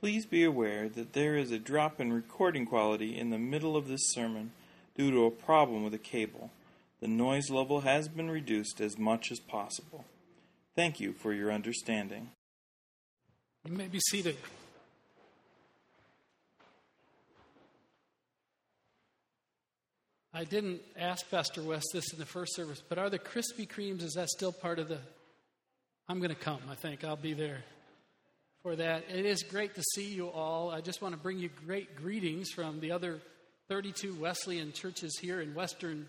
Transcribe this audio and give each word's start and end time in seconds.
Please 0.00 0.24
be 0.24 0.44
aware 0.44 0.88
that 0.88 1.12
there 1.12 1.36
is 1.36 1.50
a 1.50 1.58
drop 1.58 2.00
in 2.00 2.10
recording 2.10 2.64
quality 2.64 3.18
in 3.18 3.28
the 3.28 3.38
middle 3.38 3.76
of 3.76 3.86
this 3.86 4.00
sermon 4.12 4.50
due 4.96 5.10
to 5.10 5.26
a 5.26 5.30
problem 5.30 5.84
with 5.84 5.92
a 5.92 5.98
cable. 5.98 6.50
The 7.00 7.06
noise 7.08 7.50
level 7.50 7.82
has 7.82 8.08
been 8.08 8.30
reduced 8.30 8.80
as 8.80 8.96
much 8.96 9.30
as 9.30 9.40
possible. 9.40 10.06
Thank 10.74 11.00
you 11.00 11.12
for 11.12 11.34
your 11.34 11.52
understanding. 11.52 12.30
You 13.66 13.76
may 13.76 13.88
be 13.88 14.00
seated. 14.08 14.38
I 20.32 20.44
didn't 20.44 20.80
ask 20.96 21.30
Pastor 21.30 21.62
West 21.62 21.88
this 21.92 22.10
in 22.14 22.18
the 22.18 22.24
first 22.24 22.56
service, 22.56 22.82
but 22.88 22.96
are 22.96 23.10
the 23.10 23.18
Krispy 23.18 23.68
Kremes, 23.68 24.02
is 24.02 24.14
that 24.14 24.30
still 24.30 24.52
part 24.52 24.78
of 24.78 24.88
the? 24.88 24.98
I'm 26.08 26.20
going 26.20 26.30
to 26.30 26.34
come, 26.34 26.60
I 26.70 26.74
think. 26.74 27.04
I'll 27.04 27.16
be 27.16 27.34
there 27.34 27.64
for 28.62 28.76
that. 28.76 29.04
It 29.08 29.24
is 29.24 29.42
great 29.42 29.74
to 29.76 29.82
see 29.94 30.12
you 30.12 30.28
all. 30.28 30.70
I 30.70 30.80
just 30.80 31.00
want 31.00 31.14
to 31.14 31.20
bring 31.20 31.38
you 31.38 31.48
great 31.66 31.96
greetings 31.96 32.50
from 32.50 32.80
the 32.80 32.92
other 32.92 33.20
32 33.68 34.14
Wesleyan 34.14 34.72
churches 34.72 35.18
here 35.18 35.40
in 35.40 35.54
Western 35.54 36.06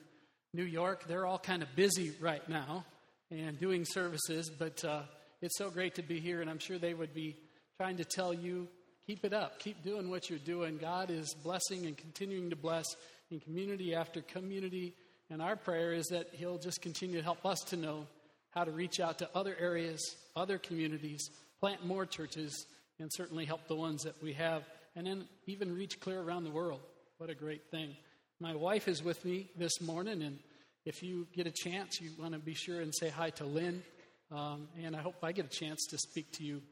New 0.53 0.65
York. 0.65 1.05
They're 1.07 1.25
all 1.25 1.39
kind 1.39 1.63
of 1.63 1.73
busy 1.75 2.11
right 2.19 2.47
now 2.49 2.85
and 3.29 3.57
doing 3.57 3.85
services, 3.85 4.49
but 4.49 4.83
uh, 4.83 5.03
it's 5.41 5.57
so 5.57 5.69
great 5.69 5.95
to 5.95 6.01
be 6.01 6.19
here, 6.19 6.41
and 6.41 6.49
I'm 6.49 6.59
sure 6.59 6.77
they 6.77 6.93
would 6.93 7.13
be 7.13 7.37
trying 7.77 7.97
to 7.97 8.03
tell 8.05 8.33
you 8.33 8.67
keep 9.07 9.23
it 9.23 9.33
up, 9.33 9.59
keep 9.59 9.81
doing 9.81 10.09
what 10.09 10.29
you're 10.29 10.39
doing. 10.39 10.77
God 10.77 11.09
is 11.09 11.33
blessing 11.33 11.85
and 11.85 11.97
continuing 11.97 12.49
to 12.49 12.57
bless 12.57 12.85
in 13.29 13.39
community 13.39 13.95
after 13.95 14.21
community, 14.21 14.93
and 15.29 15.41
our 15.41 15.55
prayer 15.55 15.93
is 15.93 16.07
that 16.07 16.27
He'll 16.33 16.57
just 16.57 16.81
continue 16.81 17.17
to 17.17 17.23
help 17.23 17.45
us 17.45 17.59
to 17.67 17.77
know 17.77 18.07
how 18.49 18.65
to 18.65 18.71
reach 18.71 18.99
out 18.99 19.19
to 19.19 19.29
other 19.33 19.55
areas, 19.57 20.17
other 20.35 20.57
communities 20.57 21.29
plant 21.61 21.85
more 21.85 22.07
churches, 22.07 22.65
and 22.99 23.11
certainly 23.13 23.45
help 23.45 23.67
the 23.67 23.75
ones 23.75 24.03
that 24.03 24.21
we 24.23 24.33
have, 24.33 24.63
and 24.95 25.05
then 25.05 25.25
even 25.45 25.75
reach 25.75 25.99
clear 25.99 26.19
around 26.19 26.43
the 26.43 26.49
world. 26.49 26.81
What 27.19 27.29
a 27.29 27.35
great 27.35 27.69
thing. 27.69 27.95
My 28.39 28.55
wife 28.55 28.87
is 28.87 29.03
with 29.03 29.23
me 29.23 29.51
this 29.55 29.79
morning, 29.79 30.23
and 30.23 30.39
if 30.85 31.03
you 31.03 31.27
get 31.35 31.45
a 31.45 31.51
chance, 31.51 32.01
you 32.01 32.09
want 32.19 32.33
to 32.33 32.39
be 32.39 32.55
sure 32.55 32.81
and 32.81 32.93
say 32.93 33.09
hi 33.09 33.29
to 33.31 33.45
Lynn. 33.45 33.83
Um, 34.31 34.69
and 34.83 34.95
I 34.95 35.01
hope 35.01 35.15
I 35.21 35.33
get 35.33 35.45
a 35.45 35.49
chance 35.49 35.85
to 35.91 35.99
speak 35.99 36.31
to 36.33 36.43
you 36.43 36.63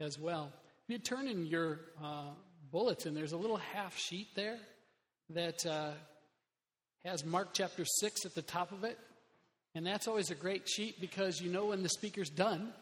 as 0.00 0.18
well. 0.18 0.50
If 0.88 0.94
you 0.94 0.98
turn 0.98 1.28
in 1.28 1.44
your 1.44 1.80
uh, 2.02 2.30
bulletin, 2.70 3.12
there's 3.12 3.32
a 3.32 3.36
little 3.36 3.58
half 3.58 3.98
sheet 3.98 4.28
there 4.34 4.56
that 5.28 5.66
uh, 5.66 5.90
has 7.04 7.22
Mark 7.22 7.48
chapter 7.52 7.84
6 7.84 8.24
at 8.24 8.34
the 8.34 8.40
top 8.40 8.72
of 8.72 8.84
it. 8.84 8.98
And 9.74 9.86
that's 9.86 10.08
always 10.08 10.30
a 10.30 10.34
great 10.34 10.66
sheet 10.68 11.02
because 11.02 11.40
you 11.42 11.52
know 11.52 11.66
when 11.66 11.82
the 11.82 11.90
speaker's 11.90 12.30
done 12.30 12.72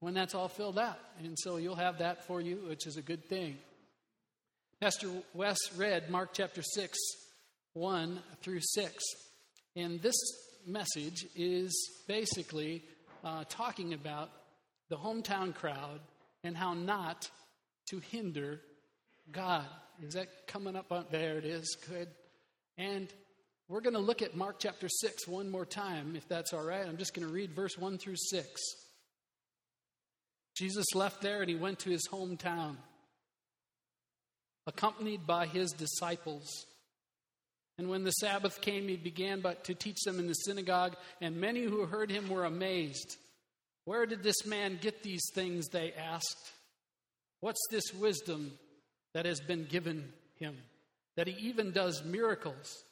when 0.00 0.14
that's 0.14 0.34
all 0.34 0.48
filled 0.48 0.78
out. 0.78 0.98
And 1.22 1.38
so 1.38 1.56
you'll 1.56 1.76
have 1.76 1.98
that 1.98 2.26
for 2.26 2.40
you, 2.40 2.64
which 2.68 2.86
is 2.86 2.96
a 2.96 3.02
good 3.02 3.24
thing. 3.24 3.56
Pastor 4.80 5.08
Wes 5.32 5.58
read 5.76 6.10
Mark 6.10 6.30
chapter 6.34 6.62
6, 6.62 6.98
1 7.72 8.20
through 8.42 8.60
6. 8.60 9.04
And 9.76 10.00
this 10.02 10.16
message 10.66 11.26
is 11.34 11.90
basically 12.06 12.84
uh, 13.24 13.44
talking 13.48 13.94
about 13.94 14.30
the 14.90 14.96
hometown 14.96 15.54
crowd 15.54 16.00
and 16.42 16.56
how 16.56 16.74
not 16.74 17.30
to 17.88 17.98
hinder 17.98 18.60
God. 19.30 19.64
Is 20.02 20.14
that 20.14 20.46
coming 20.46 20.76
up 20.76 20.92
on 20.92 21.06
there? 21.10 21.38
It 21.38 21.44
is. 21.44 21.76
Good. 21.88 22.08
And 22.76 23.08
we're 23.68 23.80
going 23.80 23.94
to 23.94 24.00
look 24.00 24.20
at 24.22 24.36
Mark 24.36 24.56
chapter 24.58 24.88
6 24.88 25.26
one 25.26 25.48
more 25.48 25.64
time, 25.64 26.16
if 26.16 26.28
that's 26.28 26.52
all 26.52 26.64
right. 26.64 26.86
I'm 26.86 26.98
just 26.98 27.14
going 27.14 27.26
to 27.26 27.32
read 27.32 27.52
verse 27.52 27.78
1 27.78 27.98
through 27.98 28.16
6. 28.16 28.60
Jesus 30.54 30.86
left 30.94 31.20
there 31.20 31.40
and 31.40 31.50
he 31.50 31.56
went 31.56 31.80
to 31.80 31.90
his 31.90 32.08
hometown, 32.10 32.76
accompanied 34.66 35.26
by 35.26 35.46
his 35.46 35.72
disciples. 35.72 36.48
And 37.76 37.88
when 37.88 38.04
the 38.04 38.12
Sabbath 38.12 38.60
came, 38.60 38.86
he 38.86 38.96
began 38.96 39.40
but 39.40 39.64
to 39.64 39.74
teach 39.74 40.00
them 40.04 40.20
in 40.20 40.28
the 40.28 40.34
synagogue, 40.34 40.96
and 41.20 41.40
many 41.40 41.64
who 41.64 41.86
heard 41.86 42.10
him 42.10 42.28
were 42.28 42.44
amazed. 42.44 43.16
Where 43.84 44.06
did 44.06 44.22
this 44.22 44.46
man 44.46 44.78
get 44.80 45.02
these 45.02 45.24
things? 45.34 45.66
They 45.68 45.92
asked. 45.92 46.52
What's 47.40 47.60
this 47.70 47.92
wisdom 47.92 48.52
that 49.12 49.26
has 49.26 49.40
been 49.40 49.64
given 49.64 50.12
him? 50.38 50.56
That 51.16 51.26
he 51.26 51.48
even 51.48 51.72
does 51.72 52.04
miracles. 52.04 52.84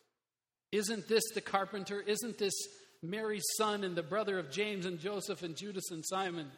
Isn't 0.72 1.08
this 1.08 1.22
the 1.34 1.40
carpenter? 1.40 2.00
Isn't 2.00 2.38
this 2.38 2.54
Mary's 3.02 3.46
son 3.56 3.84
and 3.84 3.94
the 3.94 4.02
brother 4.02 4.38
of 4.38 4.50
James 4.50 4.84
and 4.84 4.98
Joseph 4.98 5.42
and 5.42 5.56
Judas 5.56 5.90
and 5.90 6.04
Simon? 6.04 6.50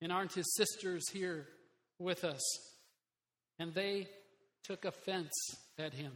And 0.00 0.12
aren't 0.12 0.34
his 0.34 0.54
sisters 0.56 1.08
here 1.10 1.46
with 1.98 2.24
us? 2.24 2.40
And 3.58 3.74
they 3.74 4.08
took 4.64 4.84
offense 4.84 5.32
at 5.78 5.92
him. 5.92 6.12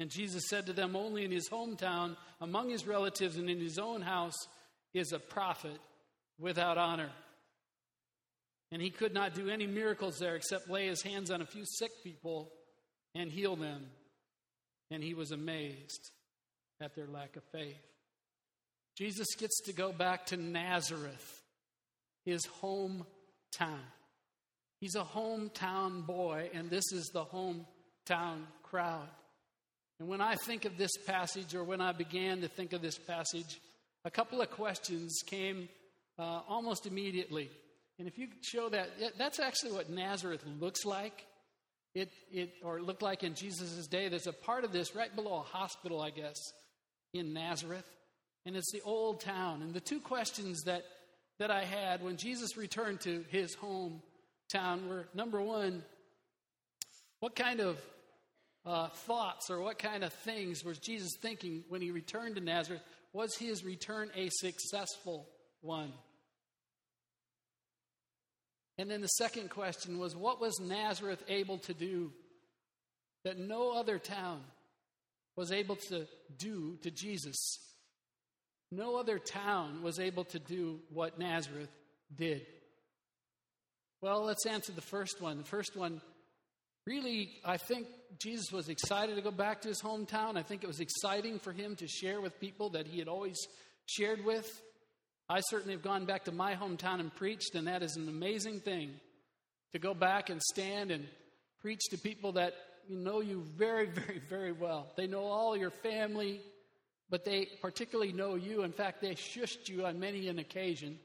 And 0.00 0.10
Jesus 0.10 0.48
said 0.48 0.66
to 0.66 0.72
them, 0.72 0.96
Only 0.96 1.24
in 1.24 1.30
his 1.30 1.48
hometown, 1.48 2.16
among 2.40 2.70
his 2.70 2.86
relatives, 2.86 3.36
and 3.36 3.48
in 3.48 3.60
his 3.60 3.78
own 3.78 4.02
house 4.02 4.48
is 4.92 5.12
a 5.12 5.18
prophet 5.18 5.78
without 6.38 6.78
honor. 6.78 7.10
And 8.72 8.82
he 8.82 8.90
could 8.90 9.14
not 9.14 9.34
do 9.34 9.48
any 9.48 9.66
miracles 9.66 10.18
there 10.18 10.34
except 10.34 10.68
lay 10.68 10.88
his 10.88 11.02
hands 11.02 11.30
on 11.30 11.40
a 11.40 11.46
few 11.46 11.64
sick 11.64 11.92
people 12.02 12.50
and 13.14 13.30
heal 13.30 13.54
them. 13.54 13.86
And 14.90 15.02
he 15.02 15.14
was 15.14 15.30
amazed 15.30 16.10
at 16.80 16.94
their 16.94 17.06
lack 17.06 17.36
of 17.36 17.44
faith. 17.52 17.80
Jesus 18.96 19.28
gets 19.38 19.60
to 19.62 19.72
go 19.72 19.92
back 19.92 20.26
to 20.26 20.36
Nazareth 20.36 21.43
his 22.24 22.46
hometown. 22.62 23.84
He's 24.80 24.96
a 24.96 25.02
hometown 25.02 26.06
boy, 26.06 26.50
and 26.52 26.70
this 26.70 26.92
is 26.92 27.10
the 27.12 27.24
hometown 27.24 28.42
crowd. 28.62 29.08
And 30.00 30.08
when 30.08 30.20
I 30.20 30.34
think 30.34 30.64
of 30.64 30.76
this 30.76 30.96
passage, 31.06 31.54
or 31.54 31.64
when 31.64 31.80
I 31.80 31.92
began 31.92 32.40
to 32.40 32.48
think 32.48 32.72
of 32.72 32.82
this 32.82 32.98
passage, 32.98 33.60
a 34.04 34.10
couple 34.10 34.42
of 34.42 34.50
questions 34.50 35.22
came 35.26 35.68
uh, 36.18 36.40
almost 36.48 36.86
immediately. 36.86 37.50
And 37.98 38.08
if 38.08 38.18
you 38.18 38.28
show 38.42 38.68
that, 38.70 38.90
that's 39.16 39.38
actually 39.38 39.72
what 39.72 39.88
Nazareth 39.88 40.44
looks 40.60 40.84
like. 40.84 41.24
It, 41.94 42.10
it, 42.32 42.50
or 42.64 42.78
it 42.78 42.82
looked 42.82 43.02
like 43.02 43.22
in 43.22 43.34
Jesus' 43.34 43.86
day. 43.86 44.08
There's 44.08 44.26
a 44.26 44.32
part 44.32 44.64
of 44.64 44.72
this 44.72 44.96
right 44.96 45.14
below 45.14 45.36
a 45.36 45.42
hospital, 45.42 46.02
I 46.02 46.10
guess, 46.10 46.36
in 47.12 47.32
Nazareth. 47.32 47.88
And 48.44 48.56
it's 48.56 48.72
the 48.72 48.82
old 48.82 49.20
town. 49.20 49.62
And 49.62 49.72
the 49.72 49.80
two 49.80 50.00
questions 50.00 50.62
that 50.64 50.82
that 51.38 51.50
I 51.50 51.64
had 51.64 52.02
when 52.02 52.16
Jesus 52.16 52.56
returned 52.56 53.00
to 53.00 53.24
his 53.28 53.56
hometown 53.56 54.88
were 54.88 55.08
number 55.14 55.40
one, 55.40 55.82
what 57.20 57.34
kind 57.34 57.60
of 57.60 57.78
uh, 58.66 58.88
thoughts 58.88 59.50
or 59.50 59.60
what 59.60 59.78
kind 59.78 60.04
of 60.04 60.12
things 60.12 60.64
was 60.64 60.78
Jesus 60.78 61.12
thinking 61.20 61.64
when 61.68 61.80
he 61.80 61.90
returned 61.90 62.36
to 62.36 62.40
Nazareth? 62.40 62.82
Was 63.12 63.36
his 63.36 63.64
return 63.64 64.10
a 64.16 64.28
successful 64.30 65.28
one? 65.60 65.92
And 68.76 68.90
then 68.90 69.00
the 69.00 69.08
second 69.08 69.50
question 69.50 69.98
was 69.98 70.16
what 70.16 70.40
was 70.40 70.58
Nazareth 70.60 71.22
able 71.28 71.58
to 71.58 71.74
do 71.74 72.12
that 73.24 73.38
no 73.38 73.72
other 73.72 73.98
town 73.98 74.40
was 75.36 75.52
able 75.52 75.76
to 75.76 76.06
do 76.36 76.78
to 76.82 76.90
Jesus? 76.90 77.58
No 78.74 78.96
other 78.96 79.20
town 79.20 79.82
was 79.82 80.00
able 80.00 80.24
to 80.24 80.40
do 80.40 80.80
what 80.92 81.16
Nazareth 81.16 81.70
did. 82.14 82.44
Well, 84.00 84.24
let's 84.24 84.46
answer 84.46 84.72
the 84.72 84.80
first 84.80 85.20
one. 85.20 85.38
The 85.38 85.44
first 85.44 85.76
one, 85.76 86.00
really, 86.84 87.30
I 87.44 87.56
think 87.56 87.86
Jesus 88.20 88.50
was 88.52 88.68
excited 88.68 89.14
to 89.14 89.22
go 89.22 89.30
back 89.30 89.62
to 89.62 89.68
his 89.68 89.80
hometown. 89.80 90.36
I 90.36 90.42
think 90.42 90.64
it 90.64 90.66
was 90.66 90.80
exciting 90.80 91.38
for 91.38 91.52
him 91.52 91.76
to 91.76 91.86
share 91.86 92.20
with 92.20 92.40
people 92.40 92.70
that 92.70 92.88
he 92.88 92.98
had 92.98 93.06
always 93.06 93.36
shared 93.86 94.24
with. 94.24 94.60
I 95.28 95.40
certainly 95.48 95.74
have 95.74 95.82
gone 95.82 96.04
back 96.04 96.24
to 96.24 96.32
my 96.32 96.56
hometown 96.56 96.98
and 96.98 97.14
preached, 97.14 97.54
and 97.54 97.68
that 97.68 97.84
is 97.84 97.94
an 97.96 98.08
amazing 98.08 98.60
thing 98.60 98.90
to 99.72 99.78
go 99.78 99.94
back 99.94 100.30
and 100.30 100.42
stand 100.42 100.90
and 100.90 101.06
preach 101.60 101.80
to 101.90 101.98
people 101.98 102.32
that 102.32 102.54
know 102.88 103.20
you 103.20 103.44
very, 103.56 103.86
very, 103.90 104.20
very 104.28 104.52
well. 104.52 104.92
They 104.96 105.06
know 105.06 105.22
all 105.22 105.56
your 105.56 105.70
family, 105.70 106.40
but 107.10 107.24
they 107.24 107.48
particularly 107.60 108.12
know 108.12 108.34
you. 108.34 108.62
In 108.62 108.72
fact, 108.72 109.00
they 109.00 109.14
shushed 109.14 109.68
you 109.68 109.86
on 109.86 110.00
many 110.00 110.28
an 110.28 110.38
occasion. 110.38 110.98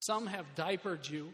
Some 0.00 0.26
have 0.26 0.54
diapered 0.54 1.08
you. 1.08 1.30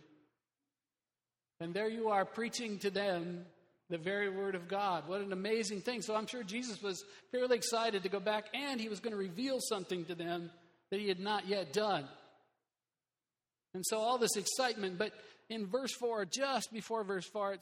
And 1.61 1.75
there 1.75 1.89
you 1.89 2.09
are 2.09 2.25
preaching 2.25 2.79
to 2.79 2.91
them 2.91 3.45
the 3.91 3.99
very 3.99 4.31
word 4.31 4.55
of 4.55 4.69
God. 4.69 5.09
What 5.09 5.21
an 5.21 5.33
amazing 5.33 5.81
thing. 5.81 6.01
So 6.01 6.15
I'm 6.15 6.27
sure 6.27 6.43
Jesus 6.43 6.81
was 6.81 7.05
fairly 7.33 7.57
excited 7.57 8.05
to 8.05 8.09
go 8.09 8.21
back 8.21 8.47
and 8.55 8.81
he 8.81 8.89
was 8.89 9.01
going 9.01 9.13
to 9.13 9.19
reveal 9.19 9.59
something 9.61 10.05
to 10.07 10.15
them 10.15 10.51
that 10.91 11.01
he 11.01 11.09
had 11.09 11.21
not 11.21 11.49
yet 11.49 11.73
done. 11.73 12.07
And 13.75 13.85
so 13.87 13.99
all 13.99 14.19
this 14.19 14.37
excitement, 14.37 14.99
but 14.99 15.13
in 15.49 15.67
verse 15.67 15.93
4, 15.99 16.25
just 16.27 16.73
before 16.73 17.05
verse 17.05 17.27
4, 17.27 17.55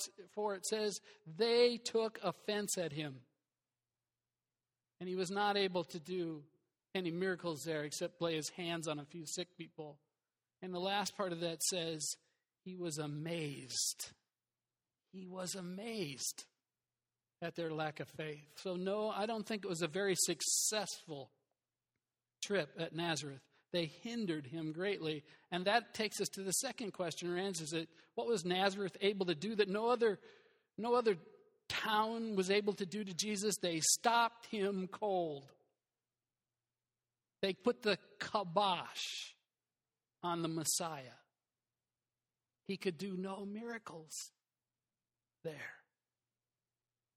it 0.55 0.67
says, 0.67 1.01
they 1.39 1.79
took 1.83 2.19
offense 2.23 2.77
at 2.79 2.93
him. 2.93 3.17
And 5.01 5.09
he 5.09 5.15
was 5.15 5.31
not 5.31 5.57
able 5.57 5.85
to 5.85 6.01
do 6.01 6.43
any 6.95 7.11
miracles 7.11 7.63
there 7.65 7.85
except 7.85 8.21
lay 8.21 8.35
his 8.35 8.51
hands 8.51 8.89
on 8.89 8.99
a 8.99 9.05
few 9.05 9.25
sick 9.27 9.49
people. 9.57 9.99
And 10.63 10.75
the 10.75 10.81
last 10.81 11.17
part 11.17 11.33
of 11.33 11.41
that 11.41 11.63
says, 11.63 12.17
he 12.65 12.75
was 12.75 12.99
amazed. 12.99 14.11
He 15.13 15.27
was 15.27 15.55
amazed 15.55 16.45
at 17.41 17.55
their 17.55 17.71
lack 17.71 18.01
of 18.01 18.09
faith. 18.09 18.45
So, 18.57 18.75
no, 18.75 19.11
I 19.11 19.27
don't 19.27 19.47
think 19.47 19.65
it 19.65 19.69
was 19.69 19.83
a 19.83 19.89
very 19.89 20.17
successful 20.17 21.31
trip 22.43 22.71
at 22.79 22.95
Nazareth. 22.95 23.41
They 23.73 23.91
hindered 24.03 24.47
him 24.47 24.73
greatly. 24.73 25.23
And 25.53 25.65
that 25.67 25.95
takes 25.95 26.21
us 26.21 26.29
to 26.31 26.43
the 26.43 26.53
second 26.53 26.93
question 26.93 27.31
or 27.31 27.39
answers 27.39 27.73
it. 27.73 27.89
What 28.15 28.27
was 28.27 28.45
Nazareth 28.45 28.97
able 29.01 29.27
to 29.27 29.35
do 29.35 29.55
that 29.57 29.69
no 29.69 29.89
other, 29.89 30.19
no 30.77 30.95
other 30.95 31.17
town 31.69 32.37
was 32.37 32.51
able 32.51 32.73
to 32.75 32.87
do 32.87 33.05
to 33.05 33.15
Jesus? 33.15 33.57
They 33.59 33.81
stopped 33.81 34.47
him 34.47 34.89
cold. 34.91 35.45
They 37.43 37.53
put 37.53 37.83
the 37.83 37.99
kibosh 38.19 39.33
on 40.23 40.43
the 40.43 40.49
Messiah. 40.49 41.19
He 42.67 42.77
could 42.77 42.99
do 42.99 43.17
no 43.17 43.47
miracles 43.47 44.13
there. 45.45 45.55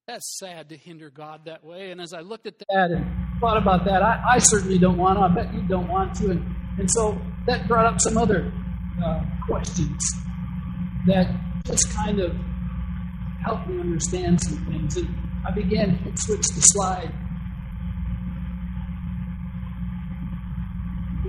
That's 0.07 0.37
sad 0.39 0.69
to 0.69 0.77
hinder 0.77 1.09
God 1.09 1.45
that 1.45 1.63
way. 1.63 1.91
And 1.91 2.01
as 2.01 2.13
I 2.13 2.21
looked 2.21 2.47
at 2.47 2.57
that 2.59 2.91
and 2.91 3.05
thought 3.39 3.57
about 3.57 3.85
that, 3.85 4.01
I, 4.01 4.21
I 4.33 4.37
certainly 4.39 4.77
don't 4.77 4.97
want 4.97 5.17
to. 5.17 5.23
I 5.23 5.27
bet 5.29 5.53
you 5.53 5.61
don't 5.67 5.87
want 5.87 6.15
to. 6.15 6.31
And, 6.31 6.45
and 6.79 6.89
so 6.91 7.19
that 7.47 7.67
brought 7.67 7.85
up 7.85 7.99
some 7.99 8.17
other 8.17 8.51
uh, 9.03 9.21
questions 9.45 10.01
that 11.07 11.27
just 11.65 11.93
kind 11.93 12.19
of 12.19 12.35
helped 13.43 13.67
me 13.67 13.79
understand 13.79 14.39
some 14.41 14.65
things. 14.65 14.97
And 14.97 15.07
I 15.47 15.51
began 15.51 15.97
to 16.03 16.11
switch 16.15 16.47
the 16.47 16.61
slide. 16.61 17.13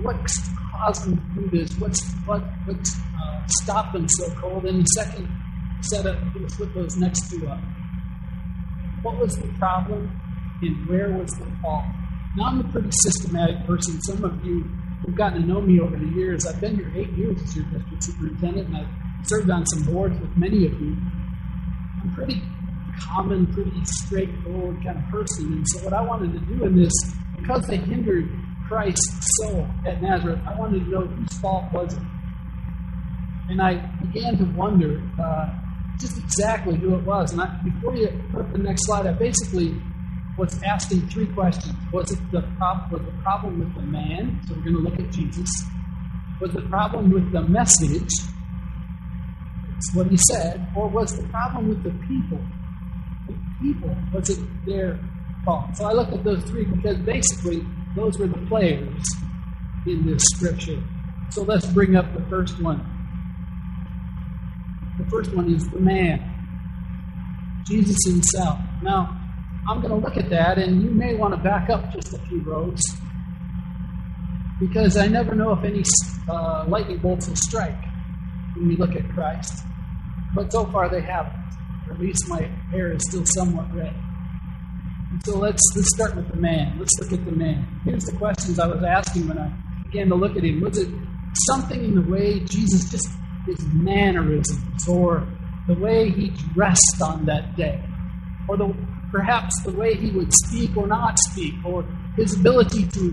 What's 0.01 0.49
caused 0.71 1.05
them 1.05 1.17
to 1.17 1.41
do 1.41 1.57
this? 1.57 1.77
What's 1.79 2.03
what 2.25 2.43
what's 2.65 2.95
uh, 3.69 3.91
them 3.91 4.07
so 4.09 4.29
cold? 4.35 4.65
And 4.65 4.81
the 4.81 4.85
second 4.85 5.29
set 5.81 6.05
up, 6.05 6.17
let's 6.39 6.55
put 6.55 6.73
those 6.73 6.95
next 6.97 7.29
two 7.29 7.47
up. 7.47 7.59
What 9.01 9.17
was 9.19 9.37
the 9.37 9.47
problem 9.59 10.19
and 10.61 10.87
where 10.87 11.09
was 11.09 11.31
the 11.31 11.45
fault? 11.61 11.85
Now, 12.35 12.45
I'm 12.45 12.61
a 12.61 12.71
pretty 12.71 12.89
systematic 13.03 13.65
person. 13.67 14.01
Some 14.03 14.23
of 14.23 14.43
you 14.43 14.63
who've 15.05 15.15
gotten 15.15 15.41
to 15.41 15.47
know 15.47 15.61
me 15.61 15.79
over 15.79 15.95
the 15.95 16.07
years, 16.07 16.47
I've 16.47 16.59
been 16.59 16.75
here 16.75 16.91
eight 16.95 17.11
years 17.11 17.41
as 17.41 17.55
your 17.55 17.65
district 17.65 18.03
superintendent, 18.03 18.67
and 18.69 18.77
I've 18.77 19.27
served 19.27 19.49
on 19.49 19.65
some 19.67 19.83
boards 19.93 20.19
with 20.19 20.35
many 20.35 20.65
of 20.65 20.73
you. 20.81 20.97
Pretty 22.13 22.41
common, 22.99 23.47
pretty 23.53 23.71
straightforward 23.85 24.83
kind 24.83 24.97
of 24.97 25.05
person. 25.09 25.53
And 25.53 25.65
so, 25.69 25.83
what 25.83 25.93
I 25.93 26.01
wanted 26.01 26.33
to 26.33 26.39
do 26.39 26.63
in 26.65 26.75
this, 26.75 26.93
because 27.39 27.65
they 27.67 27.77
hindered 27.77 28.29
Christ's 28.67 29.27
soul 29.37 29.67
at 29.85 30.01
Nazareth, 30.01 30.39
I 30.47 30.57
wanted 30.57 30.85
to 30.85 30.89
know 30.89 31.05
whose 31.05 31.37
fault 31.39 31.65
was 31.73 31.93
it. 31.93 32.03
And 33.49 33.61
I 33.61 33.75
began 34.01 34.37
to 34.37 34.45
wonder 34.55 35.01
uh, 35.21 35.49
just 35.99 36.17
exactly 36.17 36.75
who 36.75 36.95
it 36.95 37.03
was. 37.03 37.33
And 37.33 37.41
I, 37.41 37.59
before 37.63 37.95
you 37.95 38.09
put 38.31 38.51
the 38.51 38.59
next 38.59 38.85
slide, 38.85 39.05
I 39.05 39.13
basically 39.13 39.75
was 40.37 40.61
asking 40.63 41.07
three 41.09 41.27
questions. 41.27 41.73
Was 41.91 42.11
it 42.11 42.19
the 42.31 42.41
problem? 42.57 42.91
Was 42.91 43.01
the 43.01 43.21
problem 43.21 43.59
with 43.59 43.75
the 43.75 43.81
man? 43.81 44.41
So 44.47 44.55
we're 44.55 44.63
going 44.63 44.75
to 44.75 44.81
look 44.81 44.99
at 44.99 45.11
Jesus. 45.11 45.49
Was 46.41 46.51
the 46.51 46.61
problem 46.61 47.11
with 47.11 47.31
the 47.31 47.41
message? 47.41 48.09
What 49.93 50.07
he 50.07 50.17
said, 50.29 50.67
or 50.75 50.87
was 50.87 51.17
the 51.17 51.27
problem 51.29 51.69
with 51.69 51.83
the 51.83 51.91
people? 52.07 52.39
The 53.27 53.35
people 53.61 53.95
was 54.13 54.29
it 54.29 54.39
their 54.65 54.99
fault? 55.45 55.75
So 55.75 55.85
I 55.85 55.93
looked 55.93 56.13
at 56.13 56.23
those 56.23 56.43
three 56.43 56.65
because 56.65 56.97
basically 56.97 57.65
those 57.95 58.17
were 58.17 58.27
the 58.27 58.45
players 58.47 59.03
in 59.85 60.05
this 60.05 60.23
scripture. 60.35 60.81
So 61.31 61.43
let's 61.43 61.65
bring 61.67 61.95
up 61.95 62.13
the 62.13 62.23
first 62.29 62.61
one. 62.61 62.89
The 64.97 65.05
first 65.09 65.33
one 65.35 65.53
is 65.53 65.67
the 65.69 65.79
man, 65.79 66.21
Jesus 67.65 67.97
himself. 68.05 68.59
Now, 68.81 69.19
I'm 69.67 69.81
going 69.81 69.89
to 69.89 70.07
look 70.07 70.17
at 70.17 70.29
that, 70.29 70.57
and 70.57 70.83
you 70.83 70.89
may 70.91 71.15
want 71.15 71.33
to 71.33 71.39
back 71.39 71.69
up 71.69 71.91
just 71.91 72.13
a 72.13 72.19
few 72.27 72.41
rows 72.41 72.81
because 74.59 74.97
I 74.97 75.07
never 75.07 75.35
know 75.35 75.53
if 75.53 75.63
any 75.63 75.83
uh, 76.29 76.65
lightning 76.67 76.97
bolts 76.99 77.27
will 77.27 77.35
strike 77.35 77.83
when 78.55 78.67
we 78.67 78.75
look 78.75 78.95
at 78.95 79.09
Christ. 79.09 79.65
But 80.35 80.51
so 80.51 80.65
far 80.65 80.89
they 80.89 81.01
haven't. 81.01 81.33
At 81.89 81.99
least 81.99 82.27
my 82.27 82.41
hair 82.71 82.91
is 82.93 83.03
still 83.07 83.23
somewhat 83.25 83.73
red. 83.73 83.93
And 85.11 85.21
so 85.25 85.37
let's 85.37 85.61
let's 85.75 85.89
start 85.95 86.15
with 86.15 86.29
the 86.29 86.37
man. 86.37 86.79
Let's 86.79 86.91
look 86.99 87.11
at 87.11 87.25
the 87.25 87.31
man. 87.31 87.67
Here's 87.85 88.05
the 88.05 88.17
questions 88.17 88.59
I 88.59 88.67
was 88.67 88.83
asking 88.83 89.27
when 89.27 89.37
I 89.37 89.51
began 89.83 90.09
to 90.09 90.15
look 90.15 90.35
at 90.35 90.43
him. 90.43 90.61
Was 90.61 90.77
it 90.77 90.89
something 91.47 91.83
in 91.83 91.95
the 91.95 92.01
way 92.01 92.39
Jesus 92.39 92.89
just 92.89 93.07
his 93.45 93.63
mannerisms 93.73 94.87
or 94.87 95.27
the 95.67 95.73
way 95.75 96.09
he 96.09 96.29
dressed 96.53 97.01
on 97.01 97.25
that 97.25 97.55
day, 97.55 97.81
or 98.47 98.57
the, 98.57 98.75
perhaps 99.11 99.61
the 99.63 99.71
way 99.71 99.95
he 99.95 100.11
would 100.11 100.33
speak 100.33 100.75
or 100.75 100.87
not 100.87 101.17
speak, 101.31 101.53
or 101.65 101.85
his 102.17 102.37
ability 102.37 102.87
to 102.87 103.11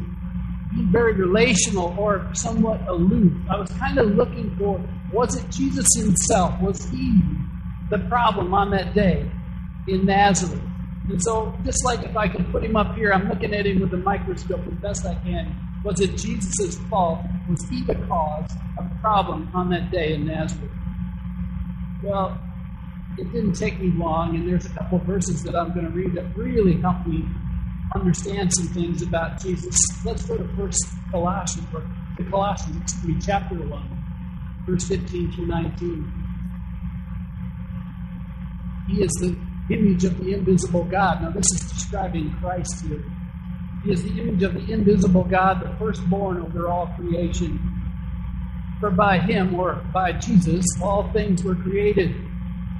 be 0.74 0.84
very 0.90 1.14
relational 1.14 1.94
or 1.98 2.28
somewhat 2.34 2.80
aloof. 2.88 3.32
I 3.50 3.58
was 3.58 3.70
kind 3.72 3.98
of 3.98 4.14
looking 4.14 4.54
for 4.56 4.80
was 5.12 5.36
it 5.36 5.50
Jesus 5.50 5.86
himself? 5.96 6.60
Was 6.60 6.88
he 6.90 7.20
the 7.90 7.98
problem 8.08 8.54
on 8.54 8.70
that 8.70 8.94
day 8.94 9.30
in 9.88 10.06
Nazareth? 10.06 10.62
And 11.08 11.20
so, 11.22 11.54
just 11.64 11.84
like 11.84 12.04
if 12.04 12.16
I 12.16 12.28
could 12.28 12.50
put 12.52 12.64
him 12.64 12.76
up 12.76 12.94
here, 12.94 13.12
I'm 13.12 13.28
looking 13.28 13.52
at 13.52 13.66
him 13.66 13.80
with 13.80 13.92
a 13.92 13.96
microscope 13.96 14.60
as 14.66 14.74
best 14.74 15.06
I 15.06 15.14
can. 15.14 15.56
Was 15.84 16.00
it 16.00 16.16
Jesus' 16.16 16.76
fault? 16.88 17.20
Was 17.48 17.68
he 17.68 17.82
the 17.82 17.94
cause 18.06 18.50
of 18.78 18.88
the 18.88 18.96
problem 19.00 19.50
on 19.54 19.70
that 19.70 19.90
day 19.90 20.14
in 20.14 20.26
Nazareth? 20.26 20.70
Well, 22.04 22.38
it 23.18 23.32
didn't 23.32 23.54
take 23.54 23.80
me 23.80 23.90
long, 23.96 24.36
and 24.36 24.48
there's 24.48 24.66
a 24.66 24.70
couple 24.70 24.98
verses 24.98 25.42
that 25.42 25.56
I'm 25.56 25.74
going 25.74 25.86
to 25.86 25.92
read 25.92 26.14
that 26.14 26.36
really 26.36 26.80
help 26.80 27.06
me 27.06 27.24
understand 27.94 28.52
some 28.54 28.68
things 28.68 29.02
about 29.02 29.40
Jesus. 29.40 29.76
Let's 30.04 30.24
go 30.24 30.36
to 30.36 30.48
First 30.56 30.86
Colossians, 31.10 31.66
or 31.74 31.82
to 32.18 32.30
Colossians, 32.30 32.76
excuse 32.82 33.16
me, 33.16 33.20
chapter 33.20 33.56
1, 33.56 33.99
verse 34.66 34.86
15 34.88 35.32
through 35.32 35.46
19. 35.46 36.12
He 38.88 39.02
is 39.02 39.10
the 39.20 39.36
image 39.72 40.04
of 40.04 40.18
the 40.22 40.34
invisible 40.34 40.84
God. 40.84 41.22
Now, 41.22 41.30
this 41.30 41.46
is 41.54 41.72
describing 41.72 42.30
Christ 42.40 42.84
here. 42.86 43.04
He 43.84 43.92
is 43.92 44.02
the 44.02 44.20
image 44.20 44.42
of 44.42 44.54
the 44.54 44.72
invisible 44.72 45.24
God, 45.24 45.62
the 45.62 45.74
firstborn 45.78 46.38
over 46.38 46.68
all 46.68 46.88
creation. 46.98 47.58
For 48.80 48.90
by 48.90 49.18
him, 49.18 49.54
or 49.54 49.74
by 49.92 50.12
Jesus, 50.12 50.64
all 50.82 51.10
things 51.12 51.44
were 51.44 51.54
created, 51.54 52.14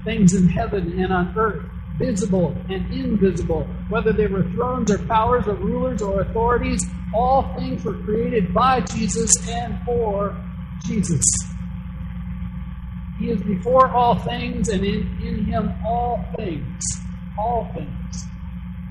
things 0.05 0.35
in 0.35 0.49
heaven 0.49 0.99
and 0.99 1.13
on 1.13 1.35
earth, 1.37 1.63
visible 1.99 2.57
and 2.71 2.93
invisible, 2.93 3.65
whether 3.91 4.13
they 4.13 4.27
were 4.27 4.43
thrones 4.53 4.91
or 4.91 4.99
powers 4.99 5.47
or 5.47 5.55
rulers 5.55 6.01
or 6.01 6.23
authorities, 6.23 6.85
all 7.15 7.55
things 7.57 7.85
were 7.85 7.99
created 8.03 8.53
by 8.55 8.81
Jesus 8.81 9.31
and 9.49 9.79
for 9.85 10.35
Jesus. 10.87 11.25
He 13.21 13.29
is 13.31 13.43
before 13.43 13.91
all 13.91 14.19
things, 14.19 14.71
and 14.71 14.83
in, 14.83 15.19
in 15.23 15.45
him 15.45 15.75
all 15.87 16.25
things, 16.37 16.83
all 17.39 17.71
things 17.75 18.25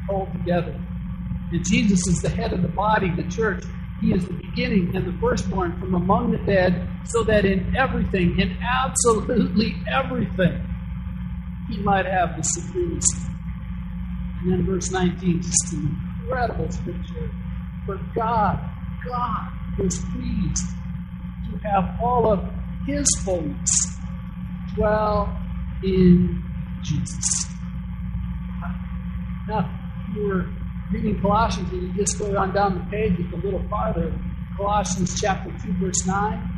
hold 0.08 0.32
together. 0.34 0.80
And 1.52 1.66
Jesus 1.66 2.08
is 2.08 2.22
the 2.22 2.30
head 2.30 2.54
of 2.54 2.62
the 2.62 2.68
body, 2.68 3.10
the 3.16 3.28
church. 3.28 3.64
He 4.02 4.14
is 4.14 4.28
the 4.28 4.34
beginning 4.34 4.96
and 4.96 5.08
the 5.08 5.20
firstborn 5.20 5.80
from 5.80 5.96
among 5.96 6.32
the 6.32 6.38
dead, 6.38 6.88
so 7.06 7.24
that 7.24 7.44
in 7.44 7.76
everything, 7.76 8.40
in 8.40 8.56
absolutely 8.62 9.76
everything, 9.92 10.64
he 11.68 11.80
might 11.80 12.06
have 12.06 12.38
the 12.38 12.44
supremacy. 12.44 13.18
And 14.42 14.52
then 14.52 14.66
verse 14.68 14.92
19, 14.92 15.42
just 15.42 15.74
an 15.74 15.98
incredible 16.22 16.70
scripture. 16.70 17.32
For 17.88 18.00
God, 18.14 18.60
God 19.08 19.52
is 19.80 19.98
pleased 20.14 20.68
to 21.50 21.58
have 21.68 22.00
all 22.00 22.32
of 22.32 22.48
his 22.86 23.08
fullness 23.24 23.99
dwell 24.80 25.38
in 25.84 26.42
Jesus. 26.82 27.26
Now, 29.48 29.70
if 30.10 30.16
you 30.16 30.28
were 30.28 30.46
reading 30.92 31.22
Colossians 31.22 31.70
and 31.74 31.82
you 31.84 31.94
just 31.94 32.18
go 32.18 32.38
on 32.38 32.54
down 32.54 32.76
the 32.76 32.86
page 32.90 33.20
a 33.34 33.36
little 33.36 33.64
farther. 33.70 34.14
Colossians 34.56 35.20
chapter 35.20 35.52
2, 35.66 35.74
verse 35.74 36.06
9. 36.06 36.50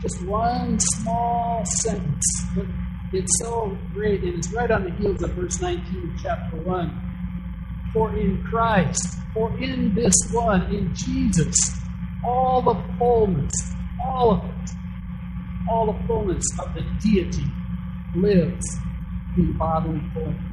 Just 0.00 0.24
one 0.26 0.78
small 0.78 1.64
sentence, 1.64 2.24
but 2.54 2.66
it's 3.12 3.32
so 3.40 3.76
great, 3.92 4.22
and 4.22 4.34
it's 4.34 4.52
right 4.52 4.70
on 4.70 4.84
the 4.84 4.90
heels 4.90 5.22
of 5.22 5.30
verse 5.30 5.60
19 5.60 6.12
of 6.14 6.22
chapter 6.22 6.56
1. 6.56 7.90
For 7.92 8.16
in 8.16 8.42
Christ, 8.44 9.18
for 9.32 9.56
in 9.58 9.94
this 9.94 10.14
one, 10.32 10.62
in 10.74 10.94
Jesus, 10.94 11.56
all 12.26 12.62
the 12.62 12.74
fullness, 12.98 13.52
all 14.04 14.32
of 14.32 14.44
it, 14.44 14.73
all 15.70 15.92
the 15.92 16.06
fullness 16.06 16.44
of 16.60 16.74
the 16.74 16.82
deity 17.00 17.44
lives 18.14 18.64
in 19.36 19.56
bodily 19.58 20.00
form. 20.12 20.50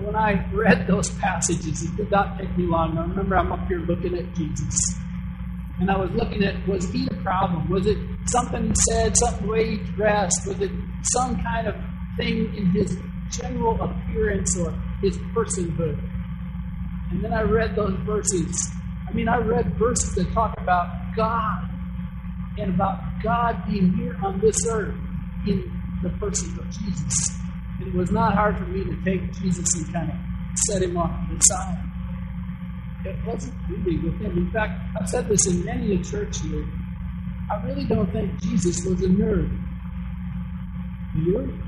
When 0.00 0.16
I 0.16 0.44
read 0.52 0.86
those 0.86 1.10
passages, 1.18 1.82
it 1.82 1.96
did 1.96 2.10
not 2.10 2.38
take 2.38 2.56
me 2.56 2.64
long. 2.66 2.98
I 2.98 3.02
remember 3.02 3.36
I'm 3.36 3.52
up 3.52 3.66
here 3.68 3.78
looking 3.78 4.16
at 4.16 4.34
Jesus. 4.34 4.76
and 5.80 5.90
I 5.90 5.96
was 5.96 6.10
looking 6.12 6.44
at 6.44 6.66
was 6.68 6.90
he 6.90 7.04
the 7.04 7.16
problem? 7.16 7.68
Was 7.68 7.86
it 7.86 7.98
something 8.26 8.68
he 8.68 8.74
said, 8.90 9.16
something 9.16 9.46
the 9.46 9.52
way 9.52 9.70
he 9.70 9.76
dressed? 9.92 10.46
Was 10.46 10.60
it 10.60 10.70
some 11.02 11.40
kind 11.42 11.66
of 11.68 11.74
thing 12.16 12.54
in 12.56 12.66
his 12.70 12.96
general 13.30 13.80
appearance 13.80 14.56
or 14.58 14.72
his 15.00 15.16
personhood? 15.34 15.98
And 17.10 17.22
then 17.22 17.32
I 17.32 17.42
read 17.42 17.76
those 17.76 17.94
verses. 18.04 18.70
I 19.08 19.12
mean, 19.12 19.28
I 19.28 19.38
read 19.38 19.76
verses 19.78 20.14
that 20.14 20.32
talk 20.32 20.54
about 20.58 20.88
God 21.16 21.73
and 22.58 22.74
about 22.74 23.00
God 23.22 23.62
being 23.66 23.92
here 23.94 24.16
on 24.22 24.40
this 24.40 24.56
earth 24.68 24.94
in 25.46 25.70
the 26.02 26.10
person 26.10 26.58
of 26.58 26.70
Jesus. 26.70 27.38
And 27.80 27.88
it 27.88 27.94
was 27.94 28.10
not 28.10 28.34
hard 28.34 28.56
for 28.58 28.64
me 28.64 28.84
to 28.84 28.96
take 29.04 29.32
Jesus 29.32 29.74
and 29.74 29.92
kind 29.92 30.10
of 30.10 30.16
set 30.68 30.82
him 30.82 30.96
off 30.96 31.10
to 31.28 31.34
the 31.34 31.40
side. 31.40 31.84
It 33.04 33.16
wasn't 33.26 33.54
really 33.68 33.98
with 33.98 34.20
him. 34.20 34.38
In 34.38 34.50
fact, 34.50 34.80
I've 34.98 35.08
said 35.08 35.28
this 35.28 35.46
in 35.46 35.64
many 35.64 35.94
a 35.94 36.02
church 36.02 36.40
here. 36.40 36.64
I 37.50 37.62
really 37.66 37.84
don't 37.84 38.10
think 38.12 38.40
Jesus 38.40 38.84
was 38.86 39.02
a 39.02 39.08
nerd. 39.08 39.50
You? 41.16 41.60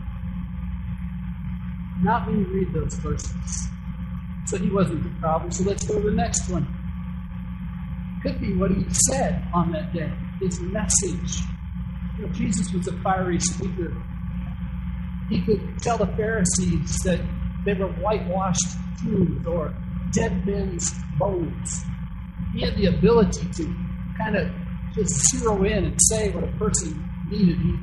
Not 2.03 2.27
when 2.27 2.41
you 2.41 2.47
read 2.47 2.73
those 2.73 2.95
verses. 2.95 3.69
So 4.47 4.57
he 4.57 4.71
wasn't 4.71 5.03
the 5.03 5.21
problem. 5.21 5.51
So 5.51 5.65
let's 5.65 5.87
go 5.87 6.01
to 6.01 6.11
the 6.11 6.15
next 6.15 6.49
one. 6.49 6.67
Could 8.23 8.41
be 8.41 8.55
what 8.55 8.71
he 8.71 8.85
said 9.11 9.47
on 9.53 9.73
that 9.73 9.93
day, 9.93 10.11
his 10.41 10.61
message. 10.61 11.41
You 12.19 12.27
know, 12.27 12.33
Jesus 12.33 12.73
was 12.73 12.89
a 12.89 12.93
fiery 13.03 13.41
speaker. 13.41 13.93
He 15.29 15.43
could 15.43 15.79
tell 15.83 15.99
the 15.99 16.07
Pharisees 16.17 16.97
that 17.05 17.21
they 17.65 17.75
were 17.75 17.89
whitewashed 17.89 18.77
tombs 19.03 19.47
or 19.47 19.75
dead 20.13 20.47
men's 20.47 20.93
bones. 21.19 21.83
He 22.55 22.63
had 22.63 22.77
the 22.77 22.87
ability 22.87 23.49
to 23.57 23.75
kind 24.19 24.37
of 24.37 24.49
just 24.95 25.31
zero 25.31 25.63
in 25.65 25.85
and 25.85 25.99
say 26.11 26.31
what 26.31 26.45
a 26.45 26.53
person 26.59 27.05
needed. 27.29 27.59
He, 27.59 27.75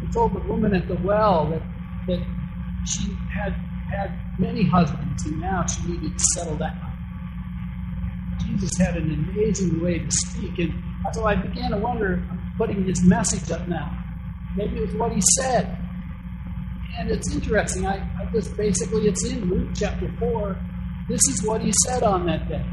he 0.00 0.12
told 0.12 0.32
the 0.34 0.40
woman 0.40 0.74
at 0.74 0.88
the 0.88 0.96
well 1.02 1.46
that, 1.50 1.62
that 2.06 2.24
she 2.86 3.12
had 3.34 3.52
had 3.92 4.18
many 4.38 4.64
husbands 4.64 5.26
and 5.26 5.40
now 5.40 5.66
she 5.66 5.82
needed 5.88 6.16
to 6.16 6.24
settle 6.34 6.56
down. 6.56 6.92
Jesus 8.46 8.70
had 8.78 8.96
an 8.96 9.12
amazing 9.12 9.82
way 9.82 9.98
to 9.98 10.10
speak, 10.10 10.58
and 10.58 10.72
so 11.12 11.26
I 11.26 11.34
began 11.34 11.70
to 11.72 11.78
wonder, 11.78 12.22
I'm 12.30 12.52
putting 12.56 12.84
his 12.84 13.02
message 13.04 13.50
up 13.50 13.66
now. 13.68 13.98
Maybe 14.56 14.78
it 14.78 14.86
was 14.86 14.94
what 14.94 15.12
he 15.12 15.20
said. 15.38 15.78
And 16.98 17.10
it's 17.10 17.32
interesting. 17.34 17.86
I, 17.86 17.96
I 18.20 18.26
just 18.32 18.56
basically, 18.56 19.08
it's 19.08 19.24
in 19.24 19.48
Luke 19.48 19.70
chapter 19.74 20.12
4. 20.18 20.56
This 21.08 21.20
is 21.28 21.42
what 21.42 21.60
he 21.60 21.72
said 21.86 22.02
on 22.02 22.26
that 22.26 22.48
day. 22.48 22.64